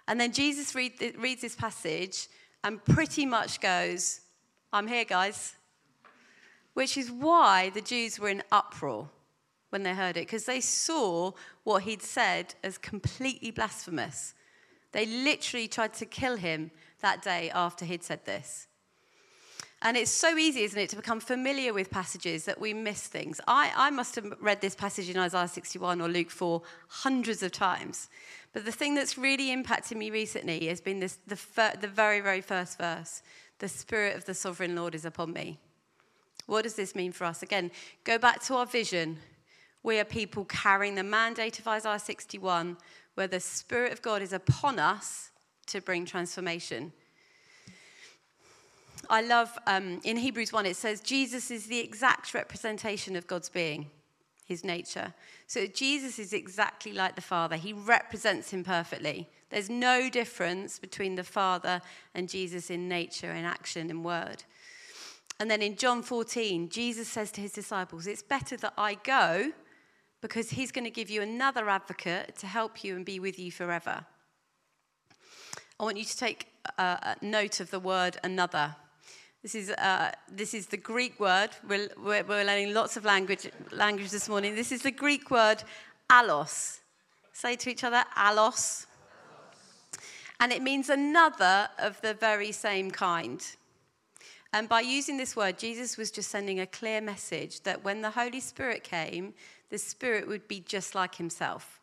And 0.07 0.19
then 0.19 0.31
Jesus 0.31 0.73
read, 0.73 0.93
reads 1.17 1.41
this 1.41 1.55
passage 1.55 2.27
and 2.63 2.83
pretty 2.83 3.25
much 3.25 3.61
goes, 3.61 4.21
I'm 4.73 4.87
here, 4.87 5.05
guys. 5.05 5.55
Which 6.73 6.97
is 6.97 7.11
why 7.11 7.69
the 7.69 7.81
Jews 7.81 8.19
were 8.19 8.29
in 8.29 8.43
uproar 8.51 9.09
when 9.69 9.83
they 9.83 9.93
heard 9.93 10.17
it, 10.17 10.27
because 10.27 10.45
they 10.45 10.59
saw 10.59 11.31
what 11.63 11.83
he'd 11.83 12.01
said 12.01 12.55
as 12.63 12.77
completely 12.77 13.51
blasphemous. 13.51 14.33
They 14.91 15.05
literally 15.05 15.67
tried 15.67 15.93
to 15.95 16.05
kill 16.05 16.35
him 16.35 16.71
that 16.99 17.21
day 17.21 17.49
after 17.51 17.85
he'd 17.85 18.03
said 18.03 18.25
this. 18.25 18.67
And 19.83 19.97
it's 19.97 20.11
so 20.11 20.37
easy, 20.37 20.61
isn't 20.61 20.79
it, 20.79 20.89
to 20.91 20.95
become 20.95 21.19
familiar 21.19 21.73
with 21.73 21.89
passages 21.89 22.45
that 22.45 22.61
we 22.61 22.73
miss 22.73 23.07
things. 23.07 23.41
I, 23.47 23.71
I 23.75 23.89
must 23.89 24.15
have 24.15 24.31
read 24.39 24.61
this 24.61 24.75
passage 24.75 25.09
in 25.09 25.17
Isaiah 25.17 25.47
61 25.47 26.01
or 26.01 26.07
Luke 26.07 26.29
4 26.29 26.61
hundreds 26.87 27.41
of 27.41 27.51
times. 27.51 28.07
But 28.53 28.65
the 28.65 28.71
thing 28.71 28.93
that's 28.93 29.17
really 29.17 29.51
impacted 29.51 29.97
me 29.97 30.11
recently 30.11 30.67
has 30.67 30.81
been 30.81 30.99
this, 30.99 31.17
the, 31.25 31.35
fir- 31.35 31.73
the 31.79 31.87
very, 31.87 32.19
very 32.19 32.41
first 32.41 32.77
verse 32.77 33.23
The 33.57 33.67
Spirit 33.67 34.15
of 34.15 34.25
the 34.25 34.35
Sovereign 34.35 34.75
Lord 34.75 34.93
is 34.93 35.05
upon 35.05 35.33
me. 35.33 35.57
What 36.45 36.63
does 36.63 36.75
this 36.75 36.93
mean 36.95 37.11
for 37.11 37.25
us? 37.25 37.41
Again, 37.41 37.71
go 38.03 38.19
back 38.19 38.43
to 38.43 38.55
our 38.55 38.67
vision. 38.67 39.17
We 39.81 39.99
are 39.99 40.05
people 40.05 40.45
carrying 40.45 40.93
the 40.93 41.03
mandate 41.03 41.57
of 41.57 41.67
Isaiah 41.67 41.97
61, 41.97 42.77
where 43.15 43.27
the 43.27 43.39
Spirit 43.39 43.93
of 43.93 44.01
God 44.03 44.21
is 44.21 44.33
upon 44.33 44.77
us 44.77 45.31
to 45.67 45.81
bring 45.81 46.05
transformation. 46.05 46.93
I 49.11 49.19
love 49.19 49.59
um, 49.67 49.99
in 50.05 50.15
Hebrews 50.15 50.53
1, 50.53 50.65
it 50.65 50.77
says 50.77 51.01
Jesus 51.01 51.51
is 51.51 51.67
the 51.67 51.79
exact 51.79 52.33
representation 52.33 53.17
of 53.17 53.27
God's 53.27 53.49
being, 53.49 53.91
his 54.45 54.63
nature. 54.63 55.13
So 55.47 55.67
Jesus 55.67 56.17
is 56.17 56.31
exactly 56.31 56.93
like 56.93 57.15
the 57.15 57.21
Father, 57.21 57.57
he 57.57 57.73
represents 57.73 58.51
him 58.51 58.63
perfectly. 58.63 59.27
There's 59.49 59.69
no 59.69 60.09
difference 60.09 60.79
between 60.79 61.15
the 61.15 61.25
Father 61.25 61.81
and 62.15 62.29
Jesus 62.29 62.69
in 62.69 62.87
nature, 62.87 63.31
in 63.31 63.43
action, 63.43 63.89
in 63.89 64.01
word. 64.01 64.45
And 65.41 65.51
then 65.51 65.61
in 65.61 65.75
John 65.75 66.03
14, 66.03 66.69
Jesus 66.69 67.09
says 67.09 67.33
to 67.33 67.41
his 67.41 67.51
disciples, 67.51 68.07
It's 68.07 68.23
better 68.23 68.55
that 68.57 68.73
I 68.77 68.93
go 68.93 69.51
because 70.21 70.51
he's 70.51 70.71
going 70.71 70.85
to 70.85 70.89
give 70.89 71.09
you 71.09 71.21
another 71.21 71.67
advocate 71.67 72.37
to 72.37 72.47
help 72.47 72.81
you 72.81 72.95
and 72.95 73.03
be 73.03 73.19
with 73.19 73.37
you 73.37 73.51
forever. 73.51 74.05
I 75.77 75.83
want 75.83 75.97
you 75.97 76.05
to 76.05 76.17
take 76.17 76.47
uh, 76.77 77.15
note 77.21 77.59
of 77.59 77.71
the 77.71 77.79
word 77.79 78.15
another. 78.23 78.75
This 79.41 79.55
is, 79.55 79.71
uh, 79.71 80.11
this 80.31 80.53
is 80.53 80.67
the 80.67 80.77
Greek 80.77 81.19
word. 81.19 81.49
We're, 81.67 81.89
we're, 81.97 82.23
learning 82.43 82.75
lots 82.75 82.95
of 82.95 83.05
language, 83.05 83.49
language 83.71 84.11
this 84.11 84.29
morning. 84.29 84.53
This 84.53 84.71
is 84.71 84.83
the 84.83 84.91
Greek 84.91 85.31
word 85.31 85.63
allos. 86.11 86.79
Say 87.33 87.55
to 87.55 87.71
each 87.71 87.83
other, 87.83 88.03
allos. 88.15 88.85
And 90.39 90.51
it 90.51 90.61
means 90.61 90.89
another 90.89 91.69
of 91.79 91.99
the 92.01 92.13
very 92.13 92.51
same 92.51 92.91
kind. 92.91 93.43
And 94.53 94.69
by 94.69 94.81
using 94.81 95.17
this 95.17 95.35
word, 95.35 95.57
Jesus 95.57 95.97
was 95.97 96.11
just 96.11 96.29
sending 96.29 96.59
a 96.59 96.67
clear 96.67 97.01
message 97.01 97.61
that 97.61 97.83
when 97.83 98.01
the 98.01 98.11
Holy 98.11 98.41
Spirit 98.41 98.83
came, 98.83 99.33
the 99.71 99.79
Spirit 99.79 100.27
would 100.27 100.47
be 100.47 100.59
just 100.59 100.93
like 100.93 101.15
himself. 101.15 101.80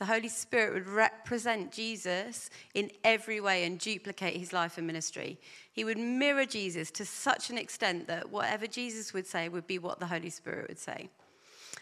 The 0.00 0.06
Holy 0.06 0.30
Spirit 0.30 0.72
would 0.72 0.88
represent 0.88 1.72
Jesus 1.72 2.48
in 2.72 2.90
every 3.04 3.38
way 3.38 3.64
and 3.64 3.78
duplicate 3.78 4.34
his 4.34 4.50
life 4.50 4.78
and 4.78 4.86
ministry. 4.86 5.38
He 5.74 5.84
would 5.84 5.98
mirror 5.98 6.46
Jesus 6.46 6.90
to 6.92 7.04
such 7.04 7.50
an 7.50 7.58
extent 7.58 8.06
that 8.06 8.30
whatever 8.30 8.66
Jesus 8.66 9.12
would 9.12 9.26
say 9.26 9.50
would 9.50 9.66
be 9.66 9.78
what 9.78 10.00
the 10.00 10.06
Holy 10.06 10.30
Spirit 10.30 10.68
would 10.68 10.78
say. 10.78 11.10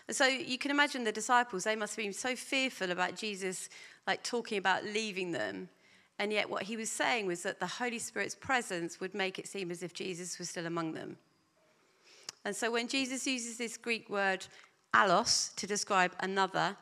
And 0.09 0.17
so 0.17 0.27
you 0.27 0.59
can 0.59 0.73
imagine 0.73 1.05
the 1.05 1.13
disciples, 1.13 1.63
they 1.63 1.77
must 1.77 1.95
have 1.95 2.05
been 2.05 2.13
so 2.13 2.35
fearful 2.35 2.91
about 2.91 3.15
Jesus, 3.15 3.69
like 4.05 4.25
talking 4.25 4.59
about 4.59 4.83
leaving 4.83 5.31
them. 5.31 5.69
And 6.19 6.33
yet, 6.33 6.51
what 6.51 6.65
he 6.65 6.77
was 6.77 6.91
saying 6.91 7.27
was 7.27 7.45
that 7.45 7.61
the 7.61 7.69
Holy 7.69 8.01
Spirit's 8.01 8.35
presence 8.35 8.99
would 8.99 9.15
make 9.15 9.39
it 9.39 9.47
seem 9.47 9.71
as 9.71 9.85
if 9.85 9.95
Jesus 9.95 10.41
was 10.41 10.51
still 10.51 10.67
among 10.67 10.93
them. 10.93 11.19
And 12.45 12.57
so, 12.57 12.73
when 12.73 12.89
Jesus 12.89 13.29
uses 13.29 13.59
this 13.59 13.77
Greek 13.77 14.11
word 14.11 14.45
allos 14.93 15.55
to 15.55 15.69
describe 15.69 16.13
another, 16.19 16.77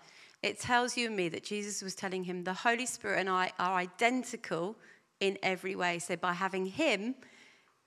it 0.46 0.60
tells 0.60 0.96
you 0.96 1.08
and 1.08 1.16
me 1.16 1.28
that 1.30 1.42
Jesus 1.42 1.82
was 1.82 1.94
telling 1.94 2.24
him, 2.24 2.44
The 2.44 2.54
Holy 2.54 2.86
Spirit 2.86 3.18
and 3.18 3.28
I 3.28 3.52
are 3.58 3.74
identical 3.74 4.76
in 5.18 5.36
every 5.42 5.74
way. 5.74 5.98
So 5.98 6.14
by 6.16 6.34
having 6.34 6.66
him, 6.66 7.16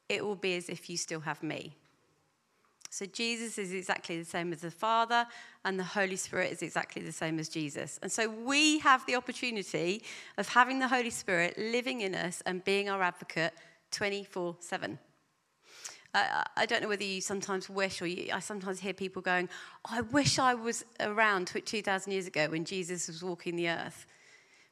it 0.09 0.25
will 0.25 0.35
be 0.35 0.55
as 0.57 0.67
if 0.67 0.89
you 0.89 0.97
still 0.97 1.21
have 1.21 1.41
me. 1.41 1.75
So 2.89 3.05
Jesus 3.05 3.57
is 3.57 3.71
exactly 3.71 4.17
the 4.17 4.25
same 4.25 4.51
as 4.51 4.61
the 4.61 4.71
Father, 4.71 5.27
and 5.63 5.79
the 5.79 5.83
Holy 5.83 6.15
Spirit 6.15 6.51
is 6.51 6.61
exactly 6.61 7.03
the 7.03 7.11
same 7.11 7.39
as 7.39 7.47
Jesus. 7.47 7.99
And 8.01 8.11
so 8.11 8.27
we 8.29 8.79
have 8.79 9.05
the 9.05 9.15
opportunity 9.15 10.03
of 10.37 10.49
having 10.49 10.79
the 10.79 10.87
Holy 10.87 11.11
Spirit 11.11 11.57
living 11.57 12.01
in 12.01 12.15
us 12.15 12.41
and 12.45 12.63
being 12.63 12.89
our 12.89 13.01
advocate 13.01 13.53
24 13.91 14.57
7. 14.59 14.99
I 16.13 16.65
don't 16.67 16.81
know 16.81 16.87
whether 16.87 17.03
you 17.03 17.21
sometimes 17.21 17.69
wish, 17.69 18.01
or 18.01 18.07
you, 18.07 18.31
I 18.33 18.39
sometimes 18.39 18.79
hear 18.79 18.93
people 18.93 19.21
going, 19.21 19.47
oh, 19.85 19.95
I 19.97 20.01
wish 20.01 20.39
I 20.39 20.55
was 20.55 20.83
around 20.99 21.47
2,000 21.47 22.11
years 22.11 22.25
ago 22.25 22.47
when 22.49 22.65
Jesus 22.65 23.07
was 23.07 23.23
walking 23.23 23.55
the 23.55 23.69
earth. 23.69 24.07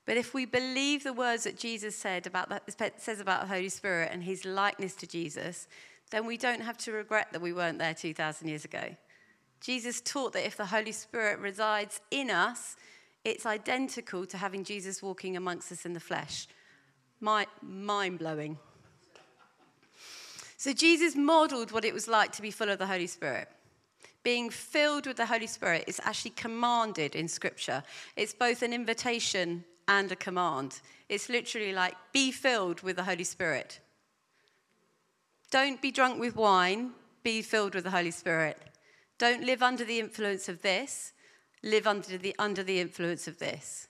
But 0.06 0.18
if 0.18 0.34
we 0.34 0.46
believe 0.46 1.04
the 1.04 1.14
words 1.14 1.44
that 1.44 1.58
Jesus 1.58 1.96
said 1.96 2.26
about 2.26 2.50
that, 2.50 3.02
says 3.02 3.20
about 3.20 3.42
the 3.42 3.48
Holy 3.48 3.70
Spirit 3.70 4.10
and 4.12 4.24
his 4.24 4.46
likeness 4.46 4.96
to 4.96 5.08
Jesus, 5.08 5.68
then 6.12 6.26
we 6.26 6.38
don't 6.38 6.62
have 6.62 6.78
to 6.80 6.92
regret 6.92 7.28
that 7.34 7.42
we 7.42 7.54
weren't 7.54 7.78
there 7.78 7.94
2,000 7.94 8.48
years 8.48 8.66
ago. 8.66 8.96
Jesus 9.60 10.02
taught 10.02 10.34
that 10.34 10.46
if 10.46 10.56
the 10.56 10.66
Holy 10.66 10.92
Spirit 10.92 11.40
resides 11.40 12.02
in 12.10 12.32
us, 12.32 12.78
it's 13.26 13.46
identical 13.46 14.26
to 14.26 14.38
having 14.38 14.64
Jesus 14.64 15.04
walking 15.04 15.36
amongst 15.36 15.72
us 15.72 15.86
in 15.86 15.94
the 15.94 16.00
flesh. 16.00 16.48
mind 17.20 18.18
blowing. 18.18 18.58
So 20.58 20.74
Jesus 20.74 21.16
modeled 21.16 21.72
what 21.72 21.86
it 21.86 21.94
was 21.94 22.08
like 22.08 22.32
to 22.34 22.42
be 22.42 22.52
full 22.52 22.70
of 22.70 22.80
the 22.80 22.88
Holy 22.88 23.08
Spirit. 23.08 23.48
Being 24.24 24.50
filled 24.50 25.06
with 25.06 25.18
the 25.18 25.28
Holy 25.28 25.48
Spirit 25.48 25.86
is 25.88 26.02
actually 26.04 26.32
commanded 26.32 27.16
in 27.16 27.28
Scripture. 27.28 27.84
It's 28.16 28.34
both 28.34 28.64
an 28.64 28.74
invitation 28.74 29.64
and 29.88 30.12
a 30.12 30.16
command. 30.16 30.82
It's 31.08 31.30
literally 31.30 31.74
like, 31.74 31.96
be 32.12 32.32
filled 32.32 32.82
with 32.82 32.96
the 32.98 33.04
Holy 33.04 33.24
Spirit. 33.24 33.80
Don't 35.52 35.82
be 35.82 35.92
drunk 35.92 36.20
with 36.20 36.36
wine, 36.36 36.92
be 37.24 37.42
filled 37.42 37.76
with 37.76 37.84
the 37.84 37.92
Holy 37.92 38.12
Spirit. 38.12 38.58
Don't 39.18 39.44
live 39.44 39.64
under 39.64 39.86
the 39.86 40.00
influence 40.00 40.50
of 40.50 40.62
this, 40.62 41.14
live 41.64 41.88
under 41.88 42.18
the, 42.18 42.36
under 42.38 42.64
the 42.64 42.80
influence 42.80 43.28
of 43.28 43.38
this. 43.38 43.88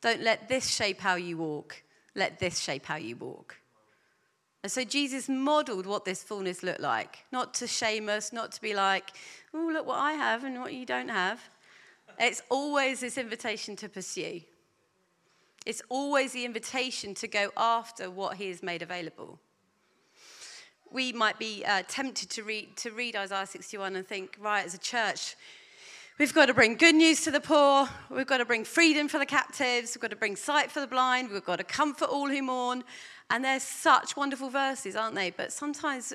Don't 0.00 0.20
let 0.20 0.48
this 0.48 0.68
shape 0.68 1.00
how 1.00 1.14
you 1.14 1.38
walk, 1.38 1.82
let 2.14 2.38
this 2.40 2.58
shape 2.58 2.86
how 2.86 2.96
you 2.96 3.16
walk. 3.16 3.57
And 4.62 4.72
so 4.72 4.84
Jesus 4.84 5.28
modeled 5.28 5.86
what 5.86 6.04
this 6.04 6.22
fullness 6.22 6.62
looked 6.62 6.80
like, 6.80 7.24
not 7.30 7.54
to 7.54 7.66
shame 7.66 8.08
us, 8.08 8.32
not 8.32 8.52
to 8.52 8.60
be 8.60 8.74
like, 8.74 9.12
oh, 9.54 9.70
look 9.72 9.86
what 9.86 9.98
I 9.98 10.12
have 10.12 10.44
and 10.44 10.60
what 10.60 10.74
you 10.74 10.84
don't 10.84 11.08
have. 11.08 11.40
It's 12.18 12.42
always 12.50 13.00
this 13.00 13.16
invitation 13.16 13.76
to 13.76 13.88
pursue. 13.88 14.40
It's 15.64 15.82
always 15.88 16.32
the 16.32 16.44
invitation 16.44 17.14
to 17.14 17.28
go 17.28 17.50
after 17.56 18.10
what 18.10 18.36
he 18.36 18.48
has 18.48 18.62
made 18.62 18.82
available. 18.82 19.38
We 20.90 21.12
might 21.12 21.38
be 21.38 21.64
uh, 21.64 21.82
tempted 21.86 22.30
to 22.30 22.42
read, 22.42 22.76
to 22.78 22.90
read 22.90 23.14
Isaiah 23.14 23.46
61 23.46 23.94
and 23.94 24.06
think, 24.06 24.36
right, 24.40 24.64
as 24.64 24.74
a 24.74 24.78
church, 24.78 25.36
We've 26.18 26.34
got 26.34 26.46
to 26.46 26.54
bring 26.54 26.74
good 26.74 26.96
news 26.96 27.20
to 27.22 27.30
the 27.30 27.38
poor. 27.38 27.88
We've 28.10 28.26
got 28.26 28.38
to 28.38 28.44
bring 28.44 28.64
freedom 28.64 29.06
for 29.06 29.20
the 29.20 29.26
captives. 29.26 29.94
We've 29.94 30.02
got 30.02 30.10
to 30.10 30.16
bring 30.16 30.34
sight 30.34 30.68
for 30.68 30.80
the 30.80 30.88
blind. 30.88 31.30
We've 31.30 31.44
got 31.44 31.56
to 31.56 31.64
comfort 31.64 32.06
all 32.06 32.28
who 32.28 32.42
mourn. 32.42 32.82
And 33.30 33.44
they're 33.44 33.60
such 33.60 34.16
wonderful 34.16 34.50
verses, 34.50 34.96
aren't 34.96 35.14
they? 35.14 35.30
But 35.30 35.52
sometimes 35.52 36.12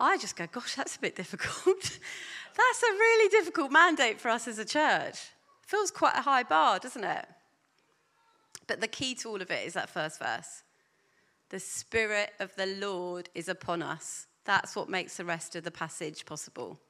I 0.00 0.18
just 0.18 0.34
go, 0.34 0.48
gosh, 0.50 0.74
that's 0.74 0.96
a 0.96 0.98
bit 0.98 1.14
difficult. 1.14 1.80
that's 2.56 2.82
a 2.82 2.92
really 2.92 3.28
difficult 3.28 3.70
mandate 3.70 4.20
for 4.20 4.28
us 4.28 4.48
as 4.48 4.58
a 4.58 4.64
church. 4.64 5.30
Feels 5.68 5.92
quite 5.92 6.16
a 6.16 6.22
high 6.22 6.42
bar, 6.42 6.80
doesn't 6.80 7.04
it? 7.04 7.26
But 8.66 8.80
the 8.80 8.88
key 8.88 9.14
to 9.16 9.28
all 9.28 9.40
of 9.40 9.52
it 9.52 9.64
is 9.64 9.74
that 9.74 9.88
first 9.88 10.18
verse. 10.18 10.64
The 11.50 11.60
Spirit 11.60 12.32
of 12.40 12.52
the 12.56 12.66
Lord 12.66 13.28
is 13.36 13.48
upon 13.48 13.82
us. 13.82 14.26
That's 14.44 14.74
what 14.74 14.88
makes 14.88 15.16
the 15.16 15.24
rest 15.24 15.54
of 15.54 15.62
the 15.62 15.70
passage 15.70 16.26
possible. 16.26 16.80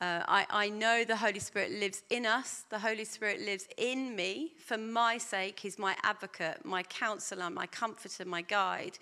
Uh, 0.00 0.22
I, 0.28 0.46
I 0.50 0.68
know 0.68 1.04
the 1.04 1.16
Holy 1.16 1.38
Spirit 1.38 1.72
lives 1.72 2.02
in 2.10 2.26
us. 2.26 2.64
The 2.68 2.78
Holy 2.78 3.04
Spirit 3.04 3.40
lives 3.40 3.66
in 3.78 4.14
me 4.14 4.52
for 4.58 4.76
my 4.76 5.16
sake. 5.16 5.58
He's 5.58 5.78
my 5.78 5.96
advocate, 6.02 6.64
my 6.64 6.82
counselor, 6.82 7.48
my 7.48 7.66
comforter, 7.66 8.26
my 8.26 8.42
guide. 8.42 8.98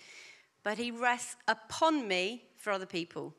But 0.63 0.77
He 0.77 0.91
rests 0.91 1.35
upon 1.49 2.07
me 2.07 2.45
for 2.55 2.71
other 2.71 2.85
people. 2.85 3.33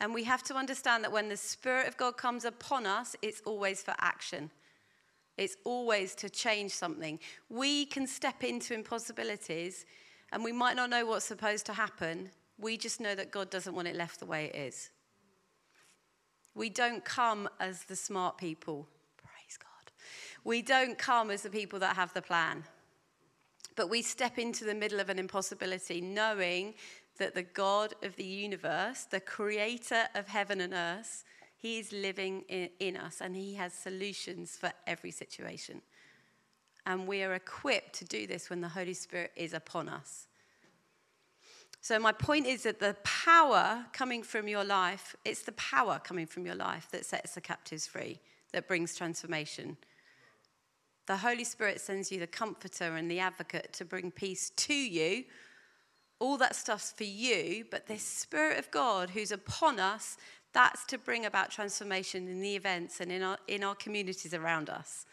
And 0.00 0.14
we 0.14 0.24
have 0.24 0.42
to 0.44 0.54
understand 0.54 1.04
that 1.04 1.12
when 1.12 1.28
the 1.28 1.36
Spirit 1.36 1.86
of 1.86 1.96
God 1.98 2.16
comes 2.16 2.44
upon 2.46 2.86
us, 2.86 3.14
it's 3.20 3.42
always 3.44 3.82
for 3.82 3.94
action. 3.98 4.50
It's 5.36 5.56
always 5.64 6.14
to 6.16 6.30
change 6.30 6.72
something. 6.72 7.18
We 7.50 7.84
can 7.86 8.06
step 8.06 8.42
into 8.42 8.72
impossibilities 8.72 9.84
and 10.32 10.42
we 10.42 10.52
might 10.52 10.76
not 10.76 10.88
know 10.90 11.04
what's 11.04 11.26
supposed 11.26 11.66
to 11.66 11.74
happen. 11.74 12.30
We 12.58 12.78
just 12.78 13.00
know 13.00 13.14
that 13.14 13.30
God 13.30 13.50
doesn't 13.50 13.74
want 13.74 13.86
it 13.86 13.96
left 13.96 14.18
the 14.18 14.26
way 14.26 14.46
it 14.46 14.56
is. 14.56 14.90
We 16.56 16.70
don't 16.70 17.04
come 17.04 17.50
as 17.60 17.84
the 17.84 17.94
smart 17.94 18.38
people. 18.38 18.88
Praise 19.18 19.58
God. 19.58 19.92
We 20.42 20.62
don't 20.62 20.96
come 20.96 21.30
as 21.30 21.42
the 21.42 21.50
people 21.50 21.78
that 21.80 21.96
have 21.96 22.14
the 22.14 22.22
plan. 22.22 22.64
But 23.76 23.90
we 23.90 24.00
step 24.00 24.38
into 24.38 24.64
the 24.64 24.74
middle 24.74 24.98
of 24.98 25.10
an 25.10 25.18
impossibility 25.18 26.00
knowing 26.00 26.72
that 27.18 27.34
the 27.34 27.42
God 27.42 27.94
of 28.02 28.16
the 28.16 28.24
universe, 28.24 29.04
the 29.04 29.20
creator 29.20 30.04
of 30.14 30.28
heaven 30.28 30.62
and 30.62 30.72
earth, 30.72 31.24
he 31.58 31.78
is 31.78 31.92
living 31.92 32.42
in, 32.48 32.70
in, 32.80 32.96
us 32.96 33.20
and 33.20 33.36
he 33.36 33.54
has 33.54 33.74
solutions 33.74 34.56
for 34.56 34.72
every 34.86 35.10
situation. 35.10 35.82
And 36.86 37.06
we 37.06 37.22
are 37.22 37.34
equipped 37.34 37.94
to 37.98 38.06
do 38.06 38.26
this 38.26 38.48
when 38.48 38.62
the 38.62 38.68
Holy 38.68 38.94
Spirit 38.94 39.32
is 39.36 39.52
upon 39.52 39.90
us. 39.90 40.26
So, 41.86 42.00
my 42.00 42.10
point 42.10 42.48
is 42.48 42.64
that 42.64 42.80
the 42.80 42.96
power 43.04 43.86
coming 43.92 44.24
from 44.24 44.48
your 44.48 44.64
life, 44.64 45.14
it's 45.24 45.42
the 45.42 45.52
power 45.52 46.00
coming 46.02 46.26
from 46.26 46.44
your 46.44 46.56
life 46.56 46.88
that 46.90 47.06
sets 47.06 47.36
the 47.36 47.40
captives 47.40 47.86
free, 47.86 48.18
that 48.52 48.66
brings 48.66 48.96
transformation. 48.96 49.76
The 51.06 51.18
Holy 51.18 51.44
Spirit 51.44 51.80
sends 51.80 52.10
you 52.10 52.18
the 52.18 52.26
comforter 52.26 52.96
and 52.96 53.08
the 53.08 53.20
advocate 53.20 53.72
to 53.74 53.84
bring 53.84 54.10
peace 54.10 54.50
to 54.50 54.74
you. 54.74 55.26
All 56.18 56.36
that 56.38 56.56
stuff's 56.56 56.90
for 56.90 57.04
you, 57.04 57.66
but 57.70 57.86
this 57.86 58.02
Spirit 58.02 58.58
of 58.58 58.68
God 58.72 59.10
who's 59.10 59.30
upon 59.30 59.78
us, 59.78 60.16
that's 60.52 60.84
to 60.86 60.98
bring 60.98 61.24
about 61.24 61.52
transformation 61.52 62.26
in 62.26 62.40
the 62.40 62.56
events 62.56 62.98
and 62.98 63.12
in 63.12 63.22
our, 63.22 63.38
in 63.46 63.62
our 63.62 63.76
communities 63.76 64.34
around 64.34 64.70
us. 64.70 65.06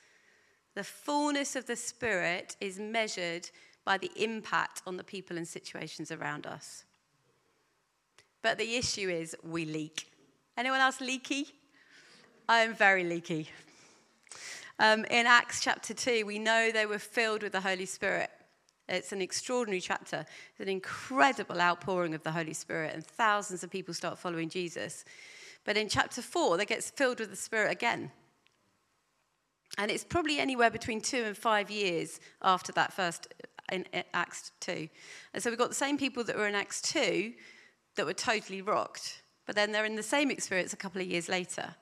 The 0.73 0.83
fullness 0.83 1.55
of 1.55 1.67
the 1.67 1.75
Spirit 1.75 2.55
is 2.59 2.79
measured 2.79 3.51
by 3.85 3.97
the 3.97 4.11
impact 4.15 4.81
on 4.85 4.97
the 4.97 5.03
people 5.03 5.37
and 5.37 5.47
situations 5.47 6.11
around 6.11 6.45
us. 6.45 6.85
But 8.41 8.57
the 8.57 8.75
issue 8.75 9.09
is 9.09 9.35
we 9.43 9.65
leak. 9.65 10.07
Anyone 10.57 10.79
else 10.79 11.01
leaky? 11.01 11.47
I 12.47 12.59
am 12.59 12.73
very 12.73 13.03
leaky. 13.03 13.49
Um, 14.79 15.05
in 15.05 15.25
Acts 15.25 15.61
chapter 15.61 15.93
2, 15.93 16.25
we 16.25 16.39
know 16.39 16.71
they 16.71 16.85
were 16.85 16.99
filled 16.99 17.43
with 17.43 17.53
the 17.53 17.61
Holy 17.61 17.85
Spirit. 17.85 18.29
It's 18.89 19.11
an 19.13 19.21
extraordinary 19.21 19.79
chapter. 19.79 20.25
It's 20.51 20.59
an 20.59 20.67
incredible 20.67 21.61
outpouring 21.61 22.13
of 22.13 22.23
the 22.23 22.31
Holy 22.31 22.53
Spirit, 22.53 22.93
and 22.93 23.05
thousands 23.05 23.63
of 23.63 23.69
people 23.69 23.93
start 23.93 24.19
following 24.19 24.49
Jesus. 24.49 25.05
But 25.63 25.77
in 25.77 25.87
chapter 25.87 26.21
4, 26.21 26.57
they 26.57 26.65
get 26.65 26.83
filled 26.83 27.19
with 27.19 27.29
the 27.29 27.35
Spirit 27.35 27.71
again. 27.71 28.11
And 29.77 29.89
it's 29.89 30.03
probably 30.03 30.39
anywhere 30.39 30.69
between 30.69 31.01
two 31.01 31.23
and 31.23 31.35
five 31.35 31.71
years 31.71 32.19
after 32.41 32.71
that 32.73 32.93
first 32.93 33.33
in 33.71 33.85
Acts 34.13 34.51
2. 34.61 34.87
And 35.33 35.41
so 35.41 35.49
we've 35.49 35.59
got 35.59 35.69
the 35.69 35.75
same 35.75 35.97
people 35.97 36.23
that 36.23 36.37
were 36.37 36.47
in 36.47 36.55
Acts 36.55 36.81
2 36.81 37.33
that 37.95 38.05
were 38.05 38.13
totally 38.13 38.61
rocked, 38.61 39.23
but 39.45 39.55
then 39.55 39.71
they're 39.71 39.85
in 39.85 39.95
the 39.95 40.03
same 40.03 40.31
experience 40.31 40.73
a 40.73 40.77
couple 40.77 41.01
of 41.01 41.07
years 41.07 41.29
later. 41.29 41.75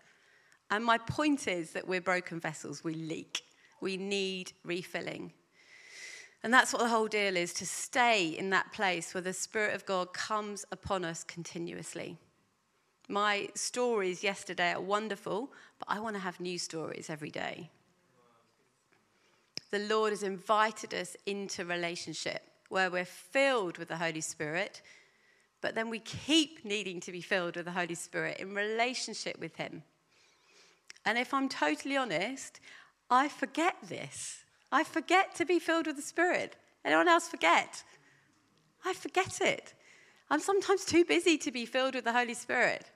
And 0.70 0.86
my 0.86 0.98
point 0.98 1.48
is 1.48 1.72
that 1.72 1.88
we're 1.88 2.02
broken 2.02 2.40
vessels, 2.40 2.84
we 2.84 2.94
leak, 2.94 3.42
we 3.82 3.98
need 3.98 4.54
refilling. 4.64 5.34
And 6.44 6.54
that's 6.54 6.74
what 6.74 6.82
the 6.82 6.90
whole 6.90 7.08
deal 7.08 7.38
is 7.38 7.54
to 7.54 7.66
stay 7.66 8.30
in 8.30 8.50
that 8.50 8.72
place 8.72 9.14
where 9.14 9.22
the 9.22 9.34
Spirit 9.34 9.76
of 9.76 9.86
God 9.86 10.14
comes 10.14 10.66
upon 10.72 11.06
us 11.06 11.24
continuously. 11.24 12.18
My 13.08 13.50
stories 13.54 14.24
yesterday 14.24 14.72
are 14.72 14.82
wonderful, 14.82 15.52
but 15.78 15.90
I 15.90 16.00
want 16.00 16.16
to 16.16 16.22
have 16.22 16.40
new 16.40 16.58
stories 16.58 17.10
every 17.10 17.30
day 17.30 17.70
the 19.72 19.80
Lord 19.80 20.12
has 20.12 20.24
invited 20.24 20.94
us 20.94 21.16
into 21.26 21.66
relationship 21.66 22.44
where 22.70 22.92
we're 22.92 23.06
filled 23.06 23.78
with 23.78 23.88
the 23.88 23.98
Holy 23.98 24.22
Spirit, 24.22 24.82
but 25.62 25.76
then 25.76 25.90
we 25.90 26.00
keep 26.00 26.64
needing 26.64 27.00
to 27.02 27.12
be 27.12 27.22
filled 27.22 27.56
with 27.56 27.66
the 27.66 27.72
Holy 27.72 27.96
Spirit 27.96 28.40
in 28.40 28.54
relationship 28.54 29.40
with 29.40 29.56
Him. 29.56 29.84
And 31.06 31.18
if 31.18 31.34
I'm 31.34 31.50
totally 31.50 31.98
honest, 31.98 32.60
I 33.10 33.28
forget 33.28 33.76
this. 33.88 34.44
I 34.72 34.84
forget 34.84 35.36
to 35.36 35.46
be 35.46 35.60
filled 35.60 35.88
with 35.88 35.98
the 35.98 36.02
Spirit. 36.02 36.56
Anyone 36.86 37.08
else 37.08 37.28
forget? 37.28 37.84
I 38.86 38.94
forget 38.94 39.42
it. 39.42 39.74
I'm 40.30 40.40
sometimes 40.40 40.86
too 40.86 41.04
busy 41.04 41.38
to 41.40 41.52
be 41.52 41.66
filled 41.66 41.96
with 41.96 42.06
the 42.06 42.14
Holy 42.14 42.34
Spirit. 42.34 42.90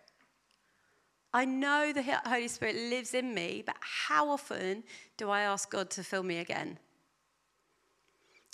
I 1.36 1.44
know 1.44 1.92
the 1.92 2.02
Holy 2.26 2.48
Spirit 2.48 2.78
lives 2.78 3.14
in 3.14 3.34
me, 3.34 3.62
but 3.66 3.76
how 3.82 4.30
often 4.30 4.86
do 5.18 5.30
I 5.30 5.42
ask 5.42 5.70
God 5.70 5.90
to 5.90 6.02
fill 6.02 6.24
me 6.24 6.38
again? 6.38 6.80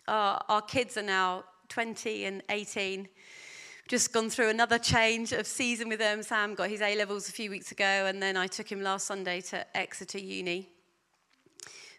Our 0.07 0.63
kids 0.63 0.97
are 0.97 1.03
now 1.03 1.43
20 1.69 2.25
and 2.25 2.41
18. 2.49 3.07
Just 3.87 4.11
gone 4.11 4.31
through 4.31 4.49
another 4.49 4.79
change 4.79 5.31
of 5.31 5.45
season 5.45 5.89
with 5.89 5.99
them. 5.99 6.23
Sam 6.23 6.55
got 6.55 6.71
his 6.71 6.81
A 6.81 6.95
levels 6.95 7.29
a 7.29 7.31
few 7.31 7.51
weeks 7.51 7.71
ago, 7.71 7.85
and 7.85 8.19
then 8.19 8.35
I 8.35 8.47
took 8.47 8.71
him 8.71 8.81
last 8.81 9.05
Sunday 9.05 9.41
to 9.41 9.77
Exeter 9.77 10.17
Uni. 10.17 10.67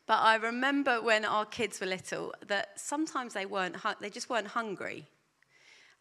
But 0.09 0.19
I 0.19 0.35
remember 0.35 1.01
when 1.01 1.25
our 1.25 1.45
kids 1.45 1.79
were 1.79 1.87
little 1.87 2.35
that 2.49 2.81
sometimes 2.81 3.35
they 3.35 3.47
weren't, 3.47 3.77
they 4.01 4.11
just 4.11 4.29
weren't 4.29 4.49
hungry. 4.49 5.07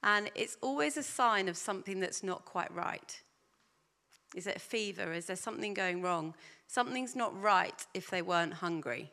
And 0.01 0.31
it's 0.33 0.57
always 0.59 0.97
a 0.97 1.03
sign 1.03 1.47
of 1.49 1.55
something 1.55 1.99
that's 1.99 2.23
not 2.23 2.45
quite 2.45 2.73
right. 2.73 3.21
Is 4.35 4.47
it 4.47 4.55
a 4.55 4.59
fever? 4.59 5.11
Is 5.11 5.25
there 5.25 5.35
something 5.35 5.73
going 5.73 6.01
wrong? 6.01 6.33
Something's 6.67 7.15
not 7.15 7.39
right 7.39 7.85
if 7.93 8.09
they 8.09 8.21
weren't 8.21 8.53
hungry. 8.53 9.11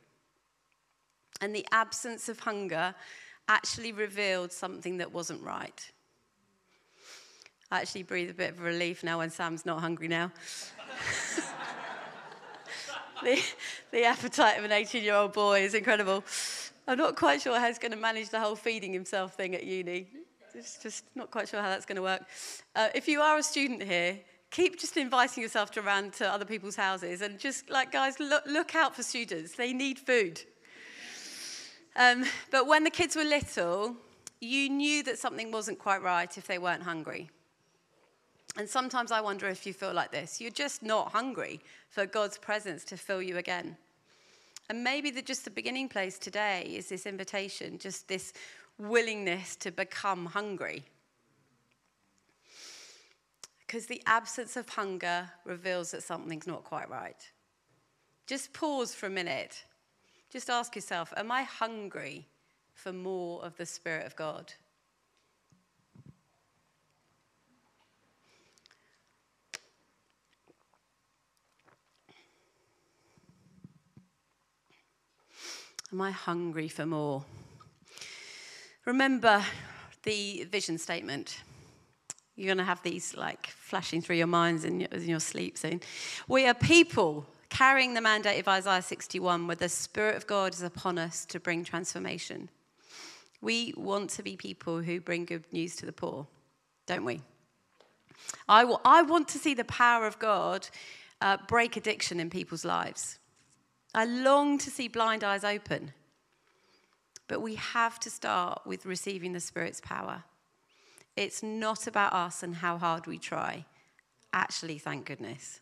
And 1.40 1.54
the 1.54 1.66
absence 1.72 2.28
of 2.28 2.40
hunger 2.40 2.94
actually 3.48 3.92
revealed 3.92 4.52
something 4.52 4.98
that 4.98 5.12
wasn't 5.12 5.42
right. 5.42 5.90
I 7.70 7.81
actually 7.81 8.04
breathe 8.04 8.31
a 8.31 8.35
bit 8.35 8.50
of 8.50 8.61
relief 8.61 9.04
now 9.04 9.18
when 9.18 9.31
Sam's 9.31 9.66
not 9.66 9.81
hungry 9.81 10.09
now. 10.09 10.33
the, 13.22 13.42
the 13.90 14.04
appetite 14.04 14.59
of 14.59 14.64
an 14.64 14.72
18 14.72 15.02
year 15.02 15.14
old 15.14 15.33
boy 15.33 15.61
is 15.62 15.74
incredible. 15.74 16.24
I'm 16.87 16.96
not 16.96 17.16
quite 17.16 17.42
sure 17.42 17.59
how 17.59 17.66
he's 17.66 17.78
going 17.78 17.92
to 17.92 17.98
manage 17.98 18.31
the 18.31 18.40
whole 18.40 18.57
feeding 18.57 18.92
himself 18.92 19.35
thing 19.35 19.54
at 19.54 19.64
uni. 19.64 20.07
It's 20.54 20.78
just 20.83 21.04
not 21.14 21.31
quite 21.31 21.48
sure 21.48 21.61
how 21.61 21.68
that's 21.68 21.85
going 21.85 21.96
to 21.96 22.02
work. 22.02 22.22
Uh, 22.74 22.88
if 22.94 23.07
you 23.07 23.20
are 23.20 23.37
a 23.37 23.42
student 23.42 23.83
here, 23.83 24.18
keep 24.50 24.78
just 24.78 24.96
inviting 24.96 25.42
yourself 25.42 25.70
to 25.72 25.80
around 25.80 26.12
to 26.14 26.28
other 26.28 26.44
people's 26.44 26.76
houses 26.76 27.22
and 27.22 27.38
just 27.38 27.68
like 27.70 27.92
guys 27.92 28.18
look, 28.18 28.44
look 28.46 28.74
out 28.74 28.94
for 28.96 29.02
students. 29.02 29.52
They 29.52 29.72
need 29.72 29.98
food. 29.98 30.40
Um, 31.96 32.24
but 32.50 32.66
when 32.66 32.84
the 32.84 32.90
kids 32.90 33.16
were 33.16 33.24
little 33.24 33.96
you 34.40 34.68
knew 34.68 35.02
that 35.02 35.18
something 35.18 35.50
wasn't 35.50 35.78
quite 35.78 36.02
right 36.02 36.37
if 36.38 36.46
they 36.46 36.58
weren't 36.58 36.82
hungry. 36.82 37.28
And 38.56 38.68
sometimes 38.68 39.12
i 39.12 39.20
wonder 39.20 39.48
if 39.48 39.66
you 39.66 39.72
feel 39.72 39.92
like 39.92 40.11
this. 40.11 40.40
You're 40.40 40.50
just 40.50 40.82
not 40.82 41.12
hungry 41.12 41.61
for 41.90 42.06
god's 42.06 42.38
presence 42.38 42.84
to 42.84 42.96
fill 42.96 43.22
you 43.22 43.37
again. 43.38 43.76
And 44.70 44.84
maybe 44.84 45.11
the, 45.11 45.22
just 45.22 45.44
the 45.44 45.50
beginning 45.50 45.88
place 45.88 46.18
today 46.18 46.62
is 46.62 46.88
this 46.88 47.06
invitation 47.06 47.78
just 47.78 48.06
this 48.08 48.32
willingness 48.78 49.56
to 49.56 49.70
become 49.70 50.26
hungry 50.26 50.84
because 53.68 53.85
the 53.85 54.02
absence 54.07 54.57
of 54.57 54.66
hunger 54.66 55.28
reveals 55.44 55.90
that 55.90 56.02
something's 56.02 56.46
not 56.46 56.64
quite 56.64 56.88
right. 56.88 57.31
Just 58.26 58.54
pause 58.54 58.94
for 58.94 59.07
a 59.07 59.11
minute. 59.11 59.62
Just 60.31 60.48
ask 60.48 60.74
yourself, 60.74 61.12
am 61.18 61.31
I 61.31 61.42
hungry 61.42 62.26
for 62.72 62.94
more 62.94 63.44
of 63.44 63.59
the 63.59 63.66
Spirit 63.66 64.07
of 64.07 64.16
God? 64.16 64.54
Am 75.92 76.00
I 76.00 76.11
hungry 76.11 76.68
for 76.68 76.87
more? 76.87 77.22
Remember 78.87 79.44
the 80.04 80.44
vision 80.44 80.78
statement. 80.78 81.42
You're 82.38 82.46
going 82.46 82.59
to 82.59 82.64
have 82.64 82.81
these 82.85 83.16
like 83.16 83.48
flashing 83.48 84.01
through 84.01 84.14
your 84.14 84.29
minds 84.29 84.64
in 84.64 84.79
your, 84.79 84.88
in 84.92 85.09
your 85.09 85.18
sleep 85.18 85.59
soon. 85.59 85.81
We 86.29 86.46
are 86.46 86.55
people 86.55 87.27
carrying 87.48 87.94
the 87.94 88.01
mandate 88.01 88.38
of 88.38 88.46
Isaiah 88.46 88.81
61, 88.81 89.48
where 89.48 89.57
the 89.57 89.68
Spirit 89.68 90.16
of 90.16 90.29
God 90.29 90.55
is 90.55 90.62
upon 90.62 90.98
us 90.98 91.27
to 91.27 91.40
bring 91.40 91.64
transformation. 91.64 92.48
We 93.40 93.74
want 93.77 94.11
to 94.11 94.22
be 94.22 94.37
people 94.37 94.83
who 94.83 95.01
bring 95.01 95.24
good 95.24 95.53
news 95.53 95.74
to 95.77 95.87
the 95.87 95.92
poor, 95.92 96.29
don't 96.87 97.05
we? 97.05 97.22
I, 98.48 98.61
w- 98.61 98.79
I 98.85 99.03
want 99.03 99.27
to 99.29 99.38
see 99.38 99.55
the 99.55 99.64
power 99.64 100.07
of 100.07 100.20
God 100.20 100.68
uh, 101.20 101.38
break 101.48 101.77
addiction 101.77 102.20
in 102.20 102.31
people's 102.31 102.64
lives. 102.64 103.18
I 103.94 104.05
long 104.05 104.59
to 104.59 104.70
see 104.70 104.87
blind 104.87 105.24
eyes 105.24 105.42
open. 105.42 105.92
But 107.27 107.42
we 107.42 107.57
have 107.57 107.98
to 108.01 108.11
start 108.11 108.62
with 108.64 108.87
receiving 108.87 109.33
the 109.33 109.40
Spirit's 109.40 109.81
power. 109.81 110.22
It's 111.18 111.42
not 111.42 111.88
about 111.88 112.12
us 112.12 112.44
and 112.44 112.54
how 112.54 112.78
hard 112.78 113.09
we 113.09 113.18
try. 113.18 113.64
Actually, 114.33 114.78
thank 114.78 115.04
goodness. 115.04 115.59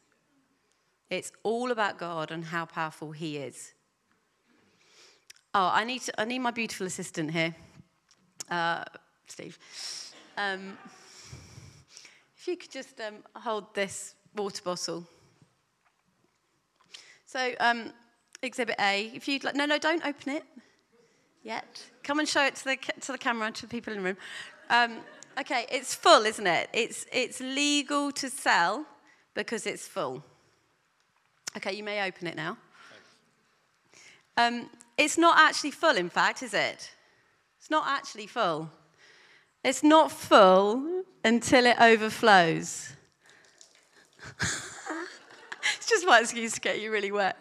It's 1.09 1.33
all 1.45 1.71
about 1.71 1.97
God 1.97 2.31
and 2.31 2.45
how 2.45 2.67
powerful 2.67 3.13
He 3.13 3.39
is. 3.39 3.73
Oh, 5.55 5.71
I 5.73 5.85
need, 5.85 6.03
to, 6.03 6.21
I 6.21 6.27
need 6.27 6.41
my 6.41 6.51
beautiful 6.51 6.87
assistant 6.87 7.31
here, 7.31 7.55
uh, 8.51 8.85
Steve. 9.29 9.59
Um, 10.37 10.77
if 12.37 12.47
you 12.47 12.59
could 12.59 12.71
just 12.71 13.01
um, 13.01 13.15
hold 13.35 13.75
this 13.75 14.15
water 14.37 14.61
bottle. 14.63 15.07
So, 17.25 17.53
um, 17.61 17.95
Exhibit 18.43 18.77
A, 18.79 19.11
if 19.15 19.27
you'd 19.27 19.43
like, 19.43 19.55
no, 19.55 19.65
no, 19.65 19.79
don't 19.79 20.05
open 20.05 20.35
it 20.35 20.45
yet. 21.43 21.83
Come 22.03 22.19
and 22.19 22.29
show 22.29 22.45
it 22.45 22.57
to 22.57 22.65
the, 22.67 22.77
to 23.01 23.13
the 23.13 23.19
camera, 23.19 23.51
to 23.51 23.63
the 23.63 23.69
people 23.69 23.95
in 23.95 24.01
the 24.01 24.05
room. 24.05 24.19
Okay, 25.39 25.67
it's 25.71 25.95
full, 25.95 26.25
isn't 26.25 26.47
it? 26.47 26.71
It's, 26.73 27.05
it's 27.13 27.41
legal 27.41 28.11
to 28.13 28.31
sell 28.31 28.87
because 29.35 29.67
it's 29.67 29.87
full. 29.87 30.25
Okay, 31.59 31.75
you 31.75 31.85
may 31.85 32.07
open 32.07 32.27
it 32.27 32.37
now. 32.37 32.57
Um, 34.39 34.71
it's 34.97 35.19
not 35.19 35.39
actually 35.39 35.73
full, 35.73 35.97
in 35.97 36.09
fact, 36.09 36.43
is 36.43 36.55
it? 36.55 36.91
It's 37.59 37.71
not 37.71 37.87
actually 37.87 38.27
full. 38.27 38.71
It's 39.63 39.83
not 39.83 40.11
full 40.11 41.03
until 41.23 41.67
it 41.67 41.77
overflows. 41.81 42.93
it's 44.41 45.87
just 45.87 46.07
my 46.07 46.21
excuse 46.21 46.53
to 46.55 46.61
get 46.61 46.81
you 46.81 46.91
really 46.91 47.13
wet. 47.13 47.37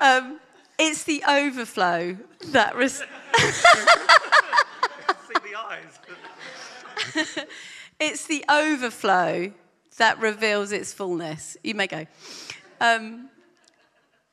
Um, 0.00 0.40
it's 0.80 1.04
the 1.04 1.22
overflow 1.28 2.16
that. 2.46 2.74
Res- 2.74 3.04
See 3.36 3.52
the 5.42 5.56
eyes. 5.56 6.00
it's 8.00 8.26
the 8.26 8.44
overflow 8.48 9.52
that 9.98 10.18
reveals 10.20 10.72
its 10.72 10.92
fullness. 10.92 11.56
You 11.62 11.74
may 11.74 11.86
go. 11.86 12.06
Um, 12.80 13.30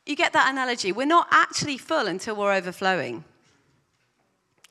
you 0.05 0.15
get 0.15 0.33
that 0.33 0.51
analogy. 0.51 0.91
We're 0.91 1.05
not 1.05 1.27
actually 1.31 1.77
full 1.77 2.07
until 2.07 2.35
we're 2.35 2.53
overflowing. 2.53 3.23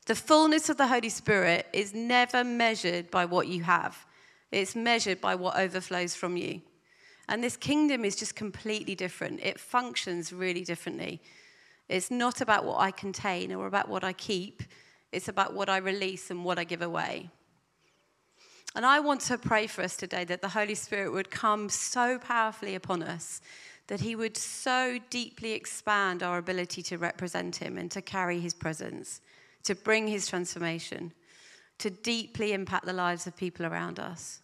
The 0.07 0.15
fullness 0.15 0.69
of 0.69 0.77
the 0.77 0.89
Holy 0.89 1.09
Spirit 1.09 1.67
is 1.73 1.95
never 1.95 2.43
measured 2.43 3.11
by 3.11 3.27
what 3.27 3.47
you 3.47 3.63
have, 3.63 4.07
it's 4.51 4.75
measured 4.75 5.21
by 5.21 5.37
what 5.37 5.57
overflows 5.57 6.17
from 6.17 6.37
you. 6.37 6.63
And 7.29 7.45
this 7.45 7.57
kingdom 7.57 8.05
is 8.05 8.17
just 8.17 8.35
completely 8.35 8.97
different. 8.97 9.39
It 9.41 9.61
functions 9.61 10.33
really 10.33 10.65
differently. 10.65 11.23
It's 11.89 12.11
not 12.11 12.41
about 12.41 12.65
what 12.65 12.81
I 12.81 12.91
contain 12.91 13.53
or 13.53 13.69
about 13.69 13.89
what 13.89 14.03
I 14.03 14.13
keep, 14.13 14.65
it's 15.13 15.29
about 15.29 15.55
what 15.55 15.69
I 15.69 15.77
release 15.77 16.31
and 16.31 16.45
what 16.45 16.59
I 16.59 16.65
give 16.65 16.83
away. 16.83 17.31
And 18.77 18.87
I 18.87 19.01
want 19.01 19.21
to 19.23 19.39
pray 19.39 19.67
for 19.67 19.83
us 19.83 19.97
today 19.97 20.25
that 20.25 20.43
the 20.43 20.49
Holy 20.49 20.75
Spirit 20.75 21.13
would 21.13 21.31
come 21.31 21.69
so 21.69 22.19
powerfully 22.19 22.75
upon 22.75 23.03
us, 23.03 23.41
that 23.89 24.01
He 24.01 24.15
would 24.15 24.37
so 24.37 24.99
deeply 25.11 25.53
expand 25.53 26.23
our 26.23 26.39
ability 26.39 26.83
to 26.85 26.99
represent 26.99 27.57
Him 27.57 27.77
and 27.79 27.91
to 27.91 28.01
carry 28.01 28.39
His 28.39 28.55
presence, 28.55 29.21
to 29.65 29.75
bring 29.75 30.07
His 30.07 30.29
transformation, 30.29 31.13
to 31.79 31.91
deeply 31.91 32.53
impact 32.53 32.87
the 32.87 32.93
lives 32.93 33.27
of 33.27 33.37
people 33.37 33.67
around 33.67 33.99
us. 33.99 34.41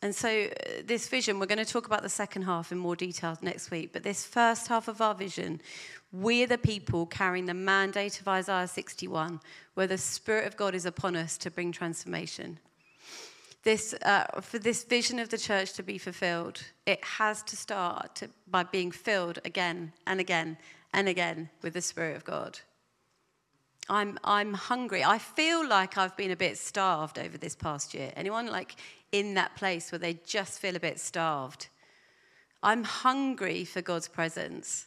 And 0.00 0.14
so, 0.14 0.28
uh, 0.44 0.82
this 0.84 1.08
vision, 1.08 1.40
we're 1.40 1.46
going 1.46 1.58
to 1.58 1.64
talk 1.64 1.86
about 1.86 2.02
the 2.02 2.08
second 2.08 2.42
half 2.42 2.70
in 2.70 2.78
more 2.78 2.94
detail 2.94 3.36
next 3.42 3.70
week. 3.70 3.92
But 3.92 4.04
this 4.04 4.24
first 4.24 4.68
half 4.68 4.86
of 4.86 5.00
our 5.00 5.14
vision, 5.14 5.60
we're 6.12 6.46
the 6.46 6.58
people 6.58 7.06
carrying 7.06 7.46
the 7.46 7.54
mandate 7.54 8.20
of 8.20 8.28
Isaiah 8.28 8.68
61, 8.68 9.40
where 9.74 9.88
the 9.88 9.98
Spirit 9.98 10.46
of 10.46 10.56
God 10.56 10.74
is 10.74 10.86
upon 10.86 11.16
us 11.16 11.36
to 11.38 11.50
bring 11.50 11.72
transformation. 11.72 12.60
This, 13.64 13.92
uh, 14.02 14.40
for 14.40 14.60
this 14.60 14.84
vision 14.84 15.18
of 15.18 15.30
the 15.30 15.38
church 15.38 15.72
to 15.74 15.82
be 15.82 15.98
fulfilled, 15.98 16.62
it 16.86 17.04
has 17.04 17.42
to 17.42 17.56
start 17.56 18.14
to, 18.16 18.30
by 18.46 18.62
being 18.62 18.92
filled 18.92 19.40
again 19.44 19.92
and 20.06 20.20
again 20.20 20.58
and 20.94 21.08
again 21.08 21.50
with 21.60 21.74
the 21.74 21.82
Spirit 21.82 22.16
of 22.16 22.24
God. 22.24 22.60
I'm, 23.90 24.18
I'm 24.22 24.54
hungry. 24.54 25.02
I 25.02 25.18
feel 25.18 25.66
like 25.66 25.96
I've 25.96 26.16
been 26.16 26.30
a 26.30 26.36
bit 26.36 26.58
starved 26.58 27.18
over 27.18 27.38
this 27.38 27.56
past 27.56 27.94
year. 27.94 28.12
Anyone 28.16 28.46
like 28.46 28.76
in 29.12 29.34
that 29.34 29.56
place 29.56 29.90
where 29.90 29.98
they 29.98 30.14
just 30.24 30.58
feel 30.58 30.76
a 30.76 30.80
bit 30.80 31.00
starved? 31.00 31.68
I'm 32.62 32.84
hungry 32.84 33.64
for 33.64 33.80
God's 33.80 34.08
presence. 34.08 34.86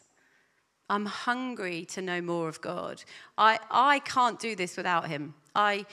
I'm 0.90 1.06
hungry 1.06 1.86
to 1.86 2.02
know 2.02 2.22
more 2.22 2.50
of 2.50 2.60
God. 2.60 3.04
I, 3.38 3.60
I 3.70 4.00
can't 4.00 4.40
do 4.40 4.56
this 4.56 4.76
without 4.76 5.08
Him. 5.08 5.34
I, 5.56 5.86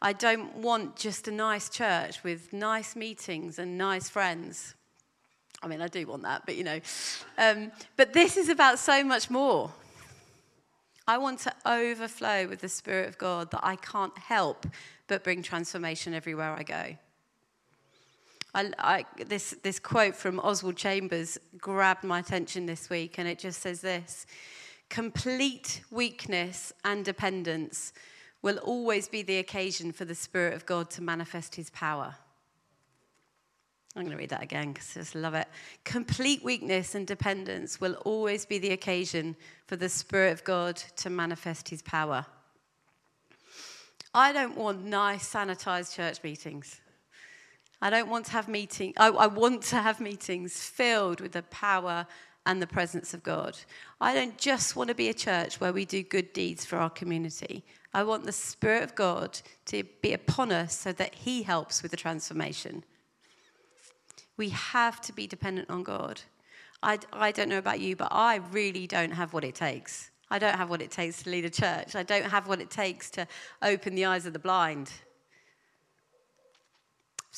I 0.00 0.12
don't 0.12 0.56
want 0.58 0.96
just 0.96 1.26
a 1.26 1.32
nice 1.32 1.68
church 1.68 2.22
with 2.22 2.52
nice 2.52 2.94
meetings 2.94 3.58
and 3.58 3.76
nice 3.76 4.08
friends. 4.08 4.74
I 5.62 5.68
mean, 5.68 5.80
I 5.80 5.88
do 5.88 6.06
want 6.06 6.22
that, 6.22 6.42
but 6.46 6.54
you 6.54 6.64
know. 6.64 6.80
Um, 7.38 7.72
but 7.96 8.12
this 8.12 8.36
is 8.36 8.48
about 8.48 8.78
so 8.78 9.02
much 9.02 9.30
more. 9.30 9.72
I 11.08 11.18
want 11.18 11.40
to 11.40 11.52
overflow 11.64 12.46
with 12.46 12.60
the 12.60 12.68
Spirit 12.68 13.08
of 13.08 13.18
God 13.18 13.50
that 13.52 13.60
I 13.64 13.76
can't 13.76 14.16
help 14.18 14.66
but 15.06 15.24
bring 15.24 15.42
transformation 15.42 16.14
everywhere 16.14 16.52
I 16.52 16.62
go. 16.62 16.96
I, 18.56 18.70
I, 18.78 19.04
this, 19.26 19.54
this 19.62 19.78
quote 19.78 20.16
from 20.16 20.40
Oswald 20.40 20.76
Chambers 20.76 21.36
grabbed 21.58 22.04
my 22.04 22.20
attention 22.20 22.64
this 22.64 22.88
week, 22.88 23.18
and 23.18 23.28
it 23.28 23.38
just 23.38 23.60
says 23.60 23.82
this 23.82 24.26
Complete 24.88 25.82
weakness 25.90 26.72
and 26.82 27.04
dependence 27.04 27.92
will 28.40 28.56
always 28.58 29.08
be 29.08 29.20
the 29.20 29.38
occasion 29.38 29.92
for 29.92 30.06
the 30.06 30.14
Spirit 30.14 30.54
of 30.54 30.64
God 30.64 30.88
to 30.90 31.02
manifest 31.02 31.54
his 31.54 31.68
power. 31.68 32.14
I'm 33.94 34.02
going 34.02 34.12
to 34.12 34.18
read 34.18 34.30
that 34.30 34.42
again 34.42 34.72
because 34.72 34.90
I 34.96 35.00
just 35.00 35.14
love 35.14 35.34
it. 35.34 35.48
Complete 35.84 36.42
weakness 36.42 36.94
and 36.94 37.06
dependence 37.06 37.78
will 37.78 37.94
always 38.06 38.46
be 38.46 38.58
the 38.58 38.70
occasion 38.70 39.36
for 39.66 39.76
the 39.76 39.88
Spirit 39.90 40.32
of 40.32 40.44
God 40.44 40.76
to 40.76 41.10
manifest 41.10 41.68
his 41.68 41.82
power. 41.82 42.24
I 44.14 44.32
don't 44.32 44.56
want 44.56 44.82
nice, 44.82 45.30
sanitized 45.30 45.94
church 45.94 46.22
meetings. 46.22 46.80
I 47.80 47.90
don't 47.90 48.08
want 48.08 48.26
to 48.26 48.32
have 48.32 48.48
meetings, 48.48 48.94
I, 48.96 49.08
I 49.08 49.26
want 49.26 49.62
to 49.64 49.76
have 49.76 50.00
meetings 50.00 50.62
filled 50.62 51.20
with 51.20 51.32
the 51.32 51.42
power 51.44 52.06
and 52.46 52.62
the 52.62 52.66
presence 52.66 53.12
of 53.12 53.22
God. 53.22 53.58
I 54.00 54.14
don't 54.14 54.38
just 54.38 54.76
want 54.76 54.88
to 54.88 54.94
be 54.94 55.08
a 55.08 55.14
church 55.14 55.60
where 55.60 55.72
we 55.72 55.84
do 55.84 56.02
good 56.02 56.32
deeds 56.32 56.64
for 56.64 56.76
our 56.76 56.88
community. 56.88 57.64
I 57.92 58.04
want 58.04 58.24
the 58.24 58.32
Spirit 58.32 58.84
of 58.84 58.94
God 58.94 59.40
to 59.66 59.82
be 60.00 60.12
upon 60.12 60.52
us 60.52 60.78
so 60.78 60.92
that 60.92 61.14
He 61.14 61.42
helps 61.42 61.82
with 61.82 61.90
the 61.90 61.96
transformation. 61.96 62.84
We 64.36 64.50
have 64.50 65.00
to 65.02 65.12
be 65.12 65.26
dependent 65.26 65.70
on 65.70 65.82
God. 65.82 66.20
I, 66.82 66.98
I 67.12 67.32
don't 67.32 67.48
know 67.48 67.58
about 67.58 67.80
you, 67.80 67.96
but 67.96 68.08
I 68.10 68.36
really 68.52 68.86
don't 68.86 69.12
have 69.12 69.32
what 69.32 69.44
it 69.44 69.54
takes. 69.54 70.10
I 70.30 70.38
don't 70.38 70.56
have 70.56 70.70
what 70.70 70.82
it 70.82 70.90
takes 70.90 71.22
to 71.22 71.30
lead 71.30 71.44
a 71.44 71.50
church. 71.50 71.94
I 71.94 72.02
don't 72.02 72.26
have 72.26 72.48
what 72.48 72.60
it 72.60 72.70
takes 72.70 73.10
to 73.12 73.26
open 73.62 73.94
the 73.94 74.04
eyes 74.04 74.26
of 74.26 74.32
the 74.32 74.38
blind. 74.38 74.92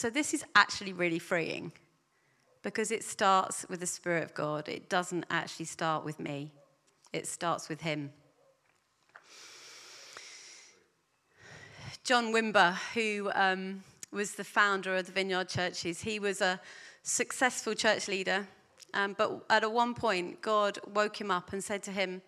So, 0.00 0.10
this 0.10 0.32
is 0.32 0.44
actually 0.54 0.92
really 0.92 1.18
freeing 1.18 1.72
because 2.62 2.92
it 2.92 3.02
starts 3.02 3.66
with 3.68 3.80
the 3.80 3.86
Spirit 3.86 4.22
of 4.22 4.32
God. 4.32 4.68
It 4.68 4.88
doesn't 4.88 5.26
actually 5.28 5.64
start 5.64 6.04
with 6.04 6.20
me, 6.20 6.52
it 7.12 7.26
starts 7.26 7.68
with 7.68 7.80
Him. 7.80 8.12
John 12.04 12.32
Wimber, 12.32 12.76
who 12.94 13.32
um, 13.34 13.82
was 14.12 14.36
the 14.36 14.44
founder 14.44 14.94
of 14.94 15.06
the 15.06 15.10
Vineyard 15.10 15.48
Churches, 15.48 16.02
he 16.02 16.20
was 16.20 16.40
a 16.40 16.60
successful 17.02 17.74
church 17.74 18.06
leader. 18.06 18.46
Um, 18.94 19.16
but 19.18 19.44
at 19.50 19.64
a 19.64 19.68
one 19.68 19.94
point, 19.94 20.40
God 20.40 20.78
woke 20.94 21.20
him 21.20 21.32
up 21.32 21.52
and 21.52 21.62
said 21.62 21.82
to 21.82 21.90
him, 21.90 22.22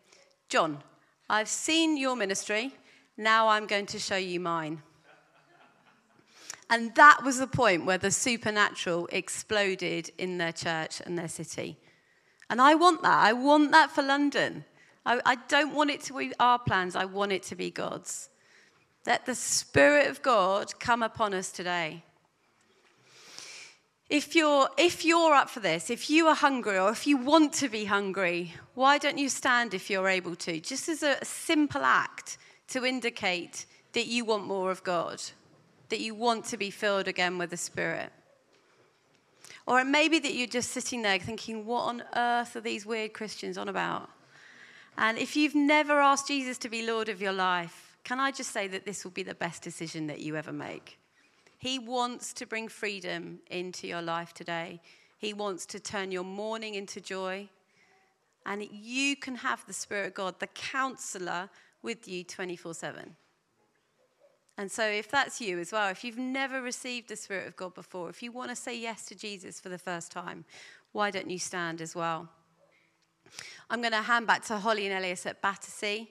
John, 0.48 0.82
I've 1.28 1.46
seen 1.46 1.96
your 1.96 2.16
ministry. 2.16 2.74
Now 3.16 3.46
I'm 3.46 3.68
going 3.68 3.86
to 3.86 4.00
show 4.00 4.16
you 4.16 4.40
mine. 4.40 4.82
And 6.70 6.94
that 6.94 7.24
was 7.24 7.38
the 7.38 7.48
point 7.48 7.84
where 7.84 7.98
the 7.98 8.12
supernatural 8.12 9.08
exploded 9.10 10.12
in 10.18 10.38
their 10.38 10.52
church 10.52 11.02
and 11.04 11.18
their 11.18 11.28
city. 11.28 11.76
And 12.48 12.60
I 12.60 12.76
want 12.76 13.02
that. 13.02 13.18
I 13.18 13.32
want 13.32 13.72
that 13.72 13.90
for 13.90 14.02
London. 14.02 14.64
I, 15.04 15.20
I 15.26 15.34
don't 15.48 15.74
want 15.74 15.90
it 15.90 16.00
to 16.02 16.14
be 16.14 16.32
our 16.38 16.58
plans, 16.58 16.94
I 16.94 17.06
want 17.06 17.32
it 17.32 17.42
to 17.44 17.56
be 17.56 17.70
God's. 17.70 18.28
Let 19.06 19.26
the 19.26 19.34
Spirit 19.34 20.08
of 20.08 20.22
God 20.22 20.78
come 20.78 21.02
upon 21.02 21.34
us 21.34 21.50
today. 21.50 22.04
If 24.08 24.34
you're, 24.34 24.68
if 24.76 25.04
you're 25.04 25.34
up 25.34 25.48
for 25.48 25.60
this, 25.60 25.88
if 25.88 26.10
you 26.10 26.26
are 26.26 26.34
hungry 26.34 26.78
or 26.78 26.90
if 26.90 27.06
you 27.06 27.16
want 27.16 27.52
to 27.54 27.68
be 27.68 27.84
hungry, 27.84 28.54
why 28.74 28.98
don't 28.98 29.18
you 29.18 29.28
stand 29.28 29.72
if 29.72 29.88
you're 29.88 30.08
able 30.08 30.34
to? 30.36 30.60
Just 30.60 30.88
as 30.88 31.02
a 31.02 31.24
simple 31.24 31.82
act 31.82 32.36
to 32.68 32.84
indicate 32.84 33.66
that 33.92 34.06
you 34.06 34.24
want 34.24 34.46
more 34.46 34.70
of 34.70 34.82
God, 34.82 35.22
that 35.90 36.00
you 36.00 36.14
want 36.14 36.44
to 36.46 36.56
be 36.56 36.70
filled 36.70 37.08
again 37.08 37.38
with 37.38 37.50
the 37.50 37.56
Spirit. 37.56 38.10
Or 39.66 39.78
it 39.80 39.84
may 39.86 40.08
be 40.08 40.18
that 40.18 40.34
you're 40.34 40.46
just 40.46 40.70
sitting 40.70 41.02
there 41.02 41.18
thinking, 41.18 41.66
what 41.66 41.82
on 41.82 42.02
earth 42.16 42.56
are 42.56 42.60
these 42.60 42.86
weird 42.86 43.12
Christians 43.12 43.58
on 43.58 43.68
about? 43.68 44.08
And 44.96 45.18
if 45.18 45.36
you've 45.36 45.54
never 45.54 46.00
asked 46.00 46.28
Jesus 46.28 46.58
to 46.58 46.68
be 46.68 46.86
Lord 46.86 47.08
of 47.08 47.22
your 47.22 47.32
life, 47.32 47.96
can 48.02 48.18
I 48.18 48.30
just 48.30 48.52
say 48.52 48.66
that 48.68 48.84
this 48.84 49.04
will 49.04 49.10
be 49.10 49.22
the 49.22 49.34
best 49.34 49.62
decision 49.62 50.06
that 50.06 50.20
you 50.20 50.36
ever 50.36 50.52
make? 50.52 50.98
He 51.58 51.78
wants 51.78 52.32
to 52.34 52.46
bring 52.46 52.68
freedom 52.68 53.40
into 53.50 53.86
your 53.86 54.02
life 54.02 54.32
today. 54.32 54.80
He 55.18 55.34
wants 55.34 55.66
to 55.66 55.80
turn 55.80 56.10
your 56.10 56.24
mourning 56.24 56.74
into 56.74 57.00
joy. 57.00 57.48
And 58.46 58.66
you 58.72 59.16
can 59.16 59.36
have 59.36 59.64
the 59.66 59.72
Spirit 59.72 60.08
of 60.08 60.14
God, 60.14 60.40
the 60.40 60.46
counselor, 60.48 61.50
with 61.82 62.08
you 62.08 62.24
24 62.24 62.74
7. 62.74 63.16
And 64.58 64.70
so, 64.70 64.84
if 64.84 65.10
that's 65.10 65.40
you 65.40 65.58
as 65.58 65.72
well, 65.72 65.88
if 65.88 66.04
you've 66.04 66.18
never 66.18 66.60
received 66.60 67.08
the 67.08 67.16
Spirit 67.16 67.46
of 67.46 67.56
God 67.56 67.74
before, 67.74 68.10
if 68.10 68.22
you 68.22 68.30
want 68.30 68.50
to 68.50 68.56
say 68.56 68.78
yes 68.78 69.06
to 69.06 69.14
Jesus 69.14 69.58
for 69.58 69.68
the 69.68 69.78
first 69.78 70.12
time, 70.12 70.44
why 70.92 71.10
don't 71.10 71.30
you 71.30 71.38
stand 71.38 71.80
as 71.80 71.94
well? 71.94 72.28
I'm 73.70 73.80
going 73.80 73.92
to 73.92 74.02
hand 74.02 74.26
back 74.26 74.44
to 74.46 74.58
Holly 74.58 74.86
and 74.86 74.98
Elias 74.98 75.24
at 75.24 75.40
Battersea 75.40 76.10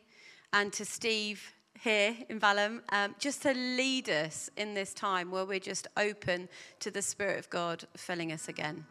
and 0.53 0.71
to 0.73 0.85
Steve 0.85 1.53
here 1.81 2.15
in 2.27 2.39
Balham, 2.39 2.81
um, 2.89 3.15
just 3.19 3.41
to 3.43 3.53
lead 3.53 4.09
us 4.09 4.49
in 4.57 4.73
this 4.73 4.93
time 4.93 5.31
where 5.31 5.45
we're 5.45 5.59
just 5.59 5.87
open 5.97 6.49
to 6.79 6.91
the 6.91 7.01
Spirit 7.01 7.39
of 7.39 7.49
God 7.49 7.85
filling 7.95 8.31
us 8.31 8.49
again. 8.49 8.85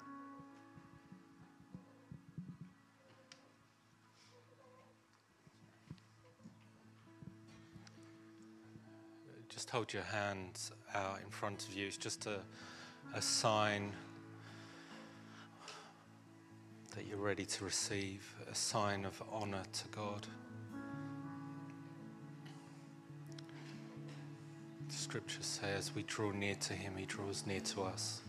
Just 9.59 9.71
hold 9.71 9.93
your 9.93 10.05
hands 10.05 10.71
out 10.95 11.19
in 11.21 11.29
front 11.31 11.67
of 11.67 11.75
you. 11.75 11.89
It's 11.89 11.97
just 11.97 12.27
a, 12.27 12.39
a 13.13 13.21
sign 13.21 13.91
that 16.95 17.09
you're 17.09 17.19
ready 17.19 17.45
to 17.45 17.65
receive, 17.65 18.37
a 18.49 18.55
sign 18.55 19.05
of 19.05 19.21
honor 19.33 19.65
to 19.73 19.89
God. 19.89 20.29
The 24.87 24.95
scripture 24.95 25.43
says 25.43 25.93
we 25.93 26.05
draw 26.05 26.31
near 26.31 26.55
to 26.55 26.73
him, 26.73 26.93
he 26.97 27.05
draws 27.05 27.45
near 27.45 27.59
to 27.59 27.83
us. 27.83 28.21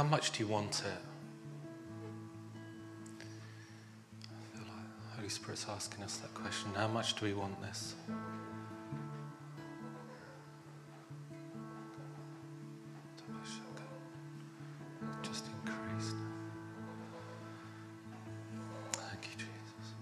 How 0.00 0.06
much 0.06 0.32
do 0.32 0.42
you 0.42 0.48
want 0.48 0.82
it? 0.86 1.02
Holy 5.14 5.28
Spirit's 5.28 5.66
asking 5.68 6.02
us 6.02 6.16
that 6.16 6.32
question. 6.32 6.70
How 6.74 6.88
much 6.88 7.16
do 7.16 7.26
we 7.26 7.34
want 7.34 7.60
this? 7.60 7.96
Just 15.22 15.44
increase. 15.66 16.14
Thank 18.94 19.22
you, 19.24 19.36
Jesus. 19.36 19.92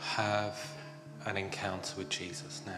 Have 0.00 0.58
an 1.26 1.36
encounter 1.36 1.94
with 1.96 2.08
Jesus 2.08 2.62
now. 2.66 2.77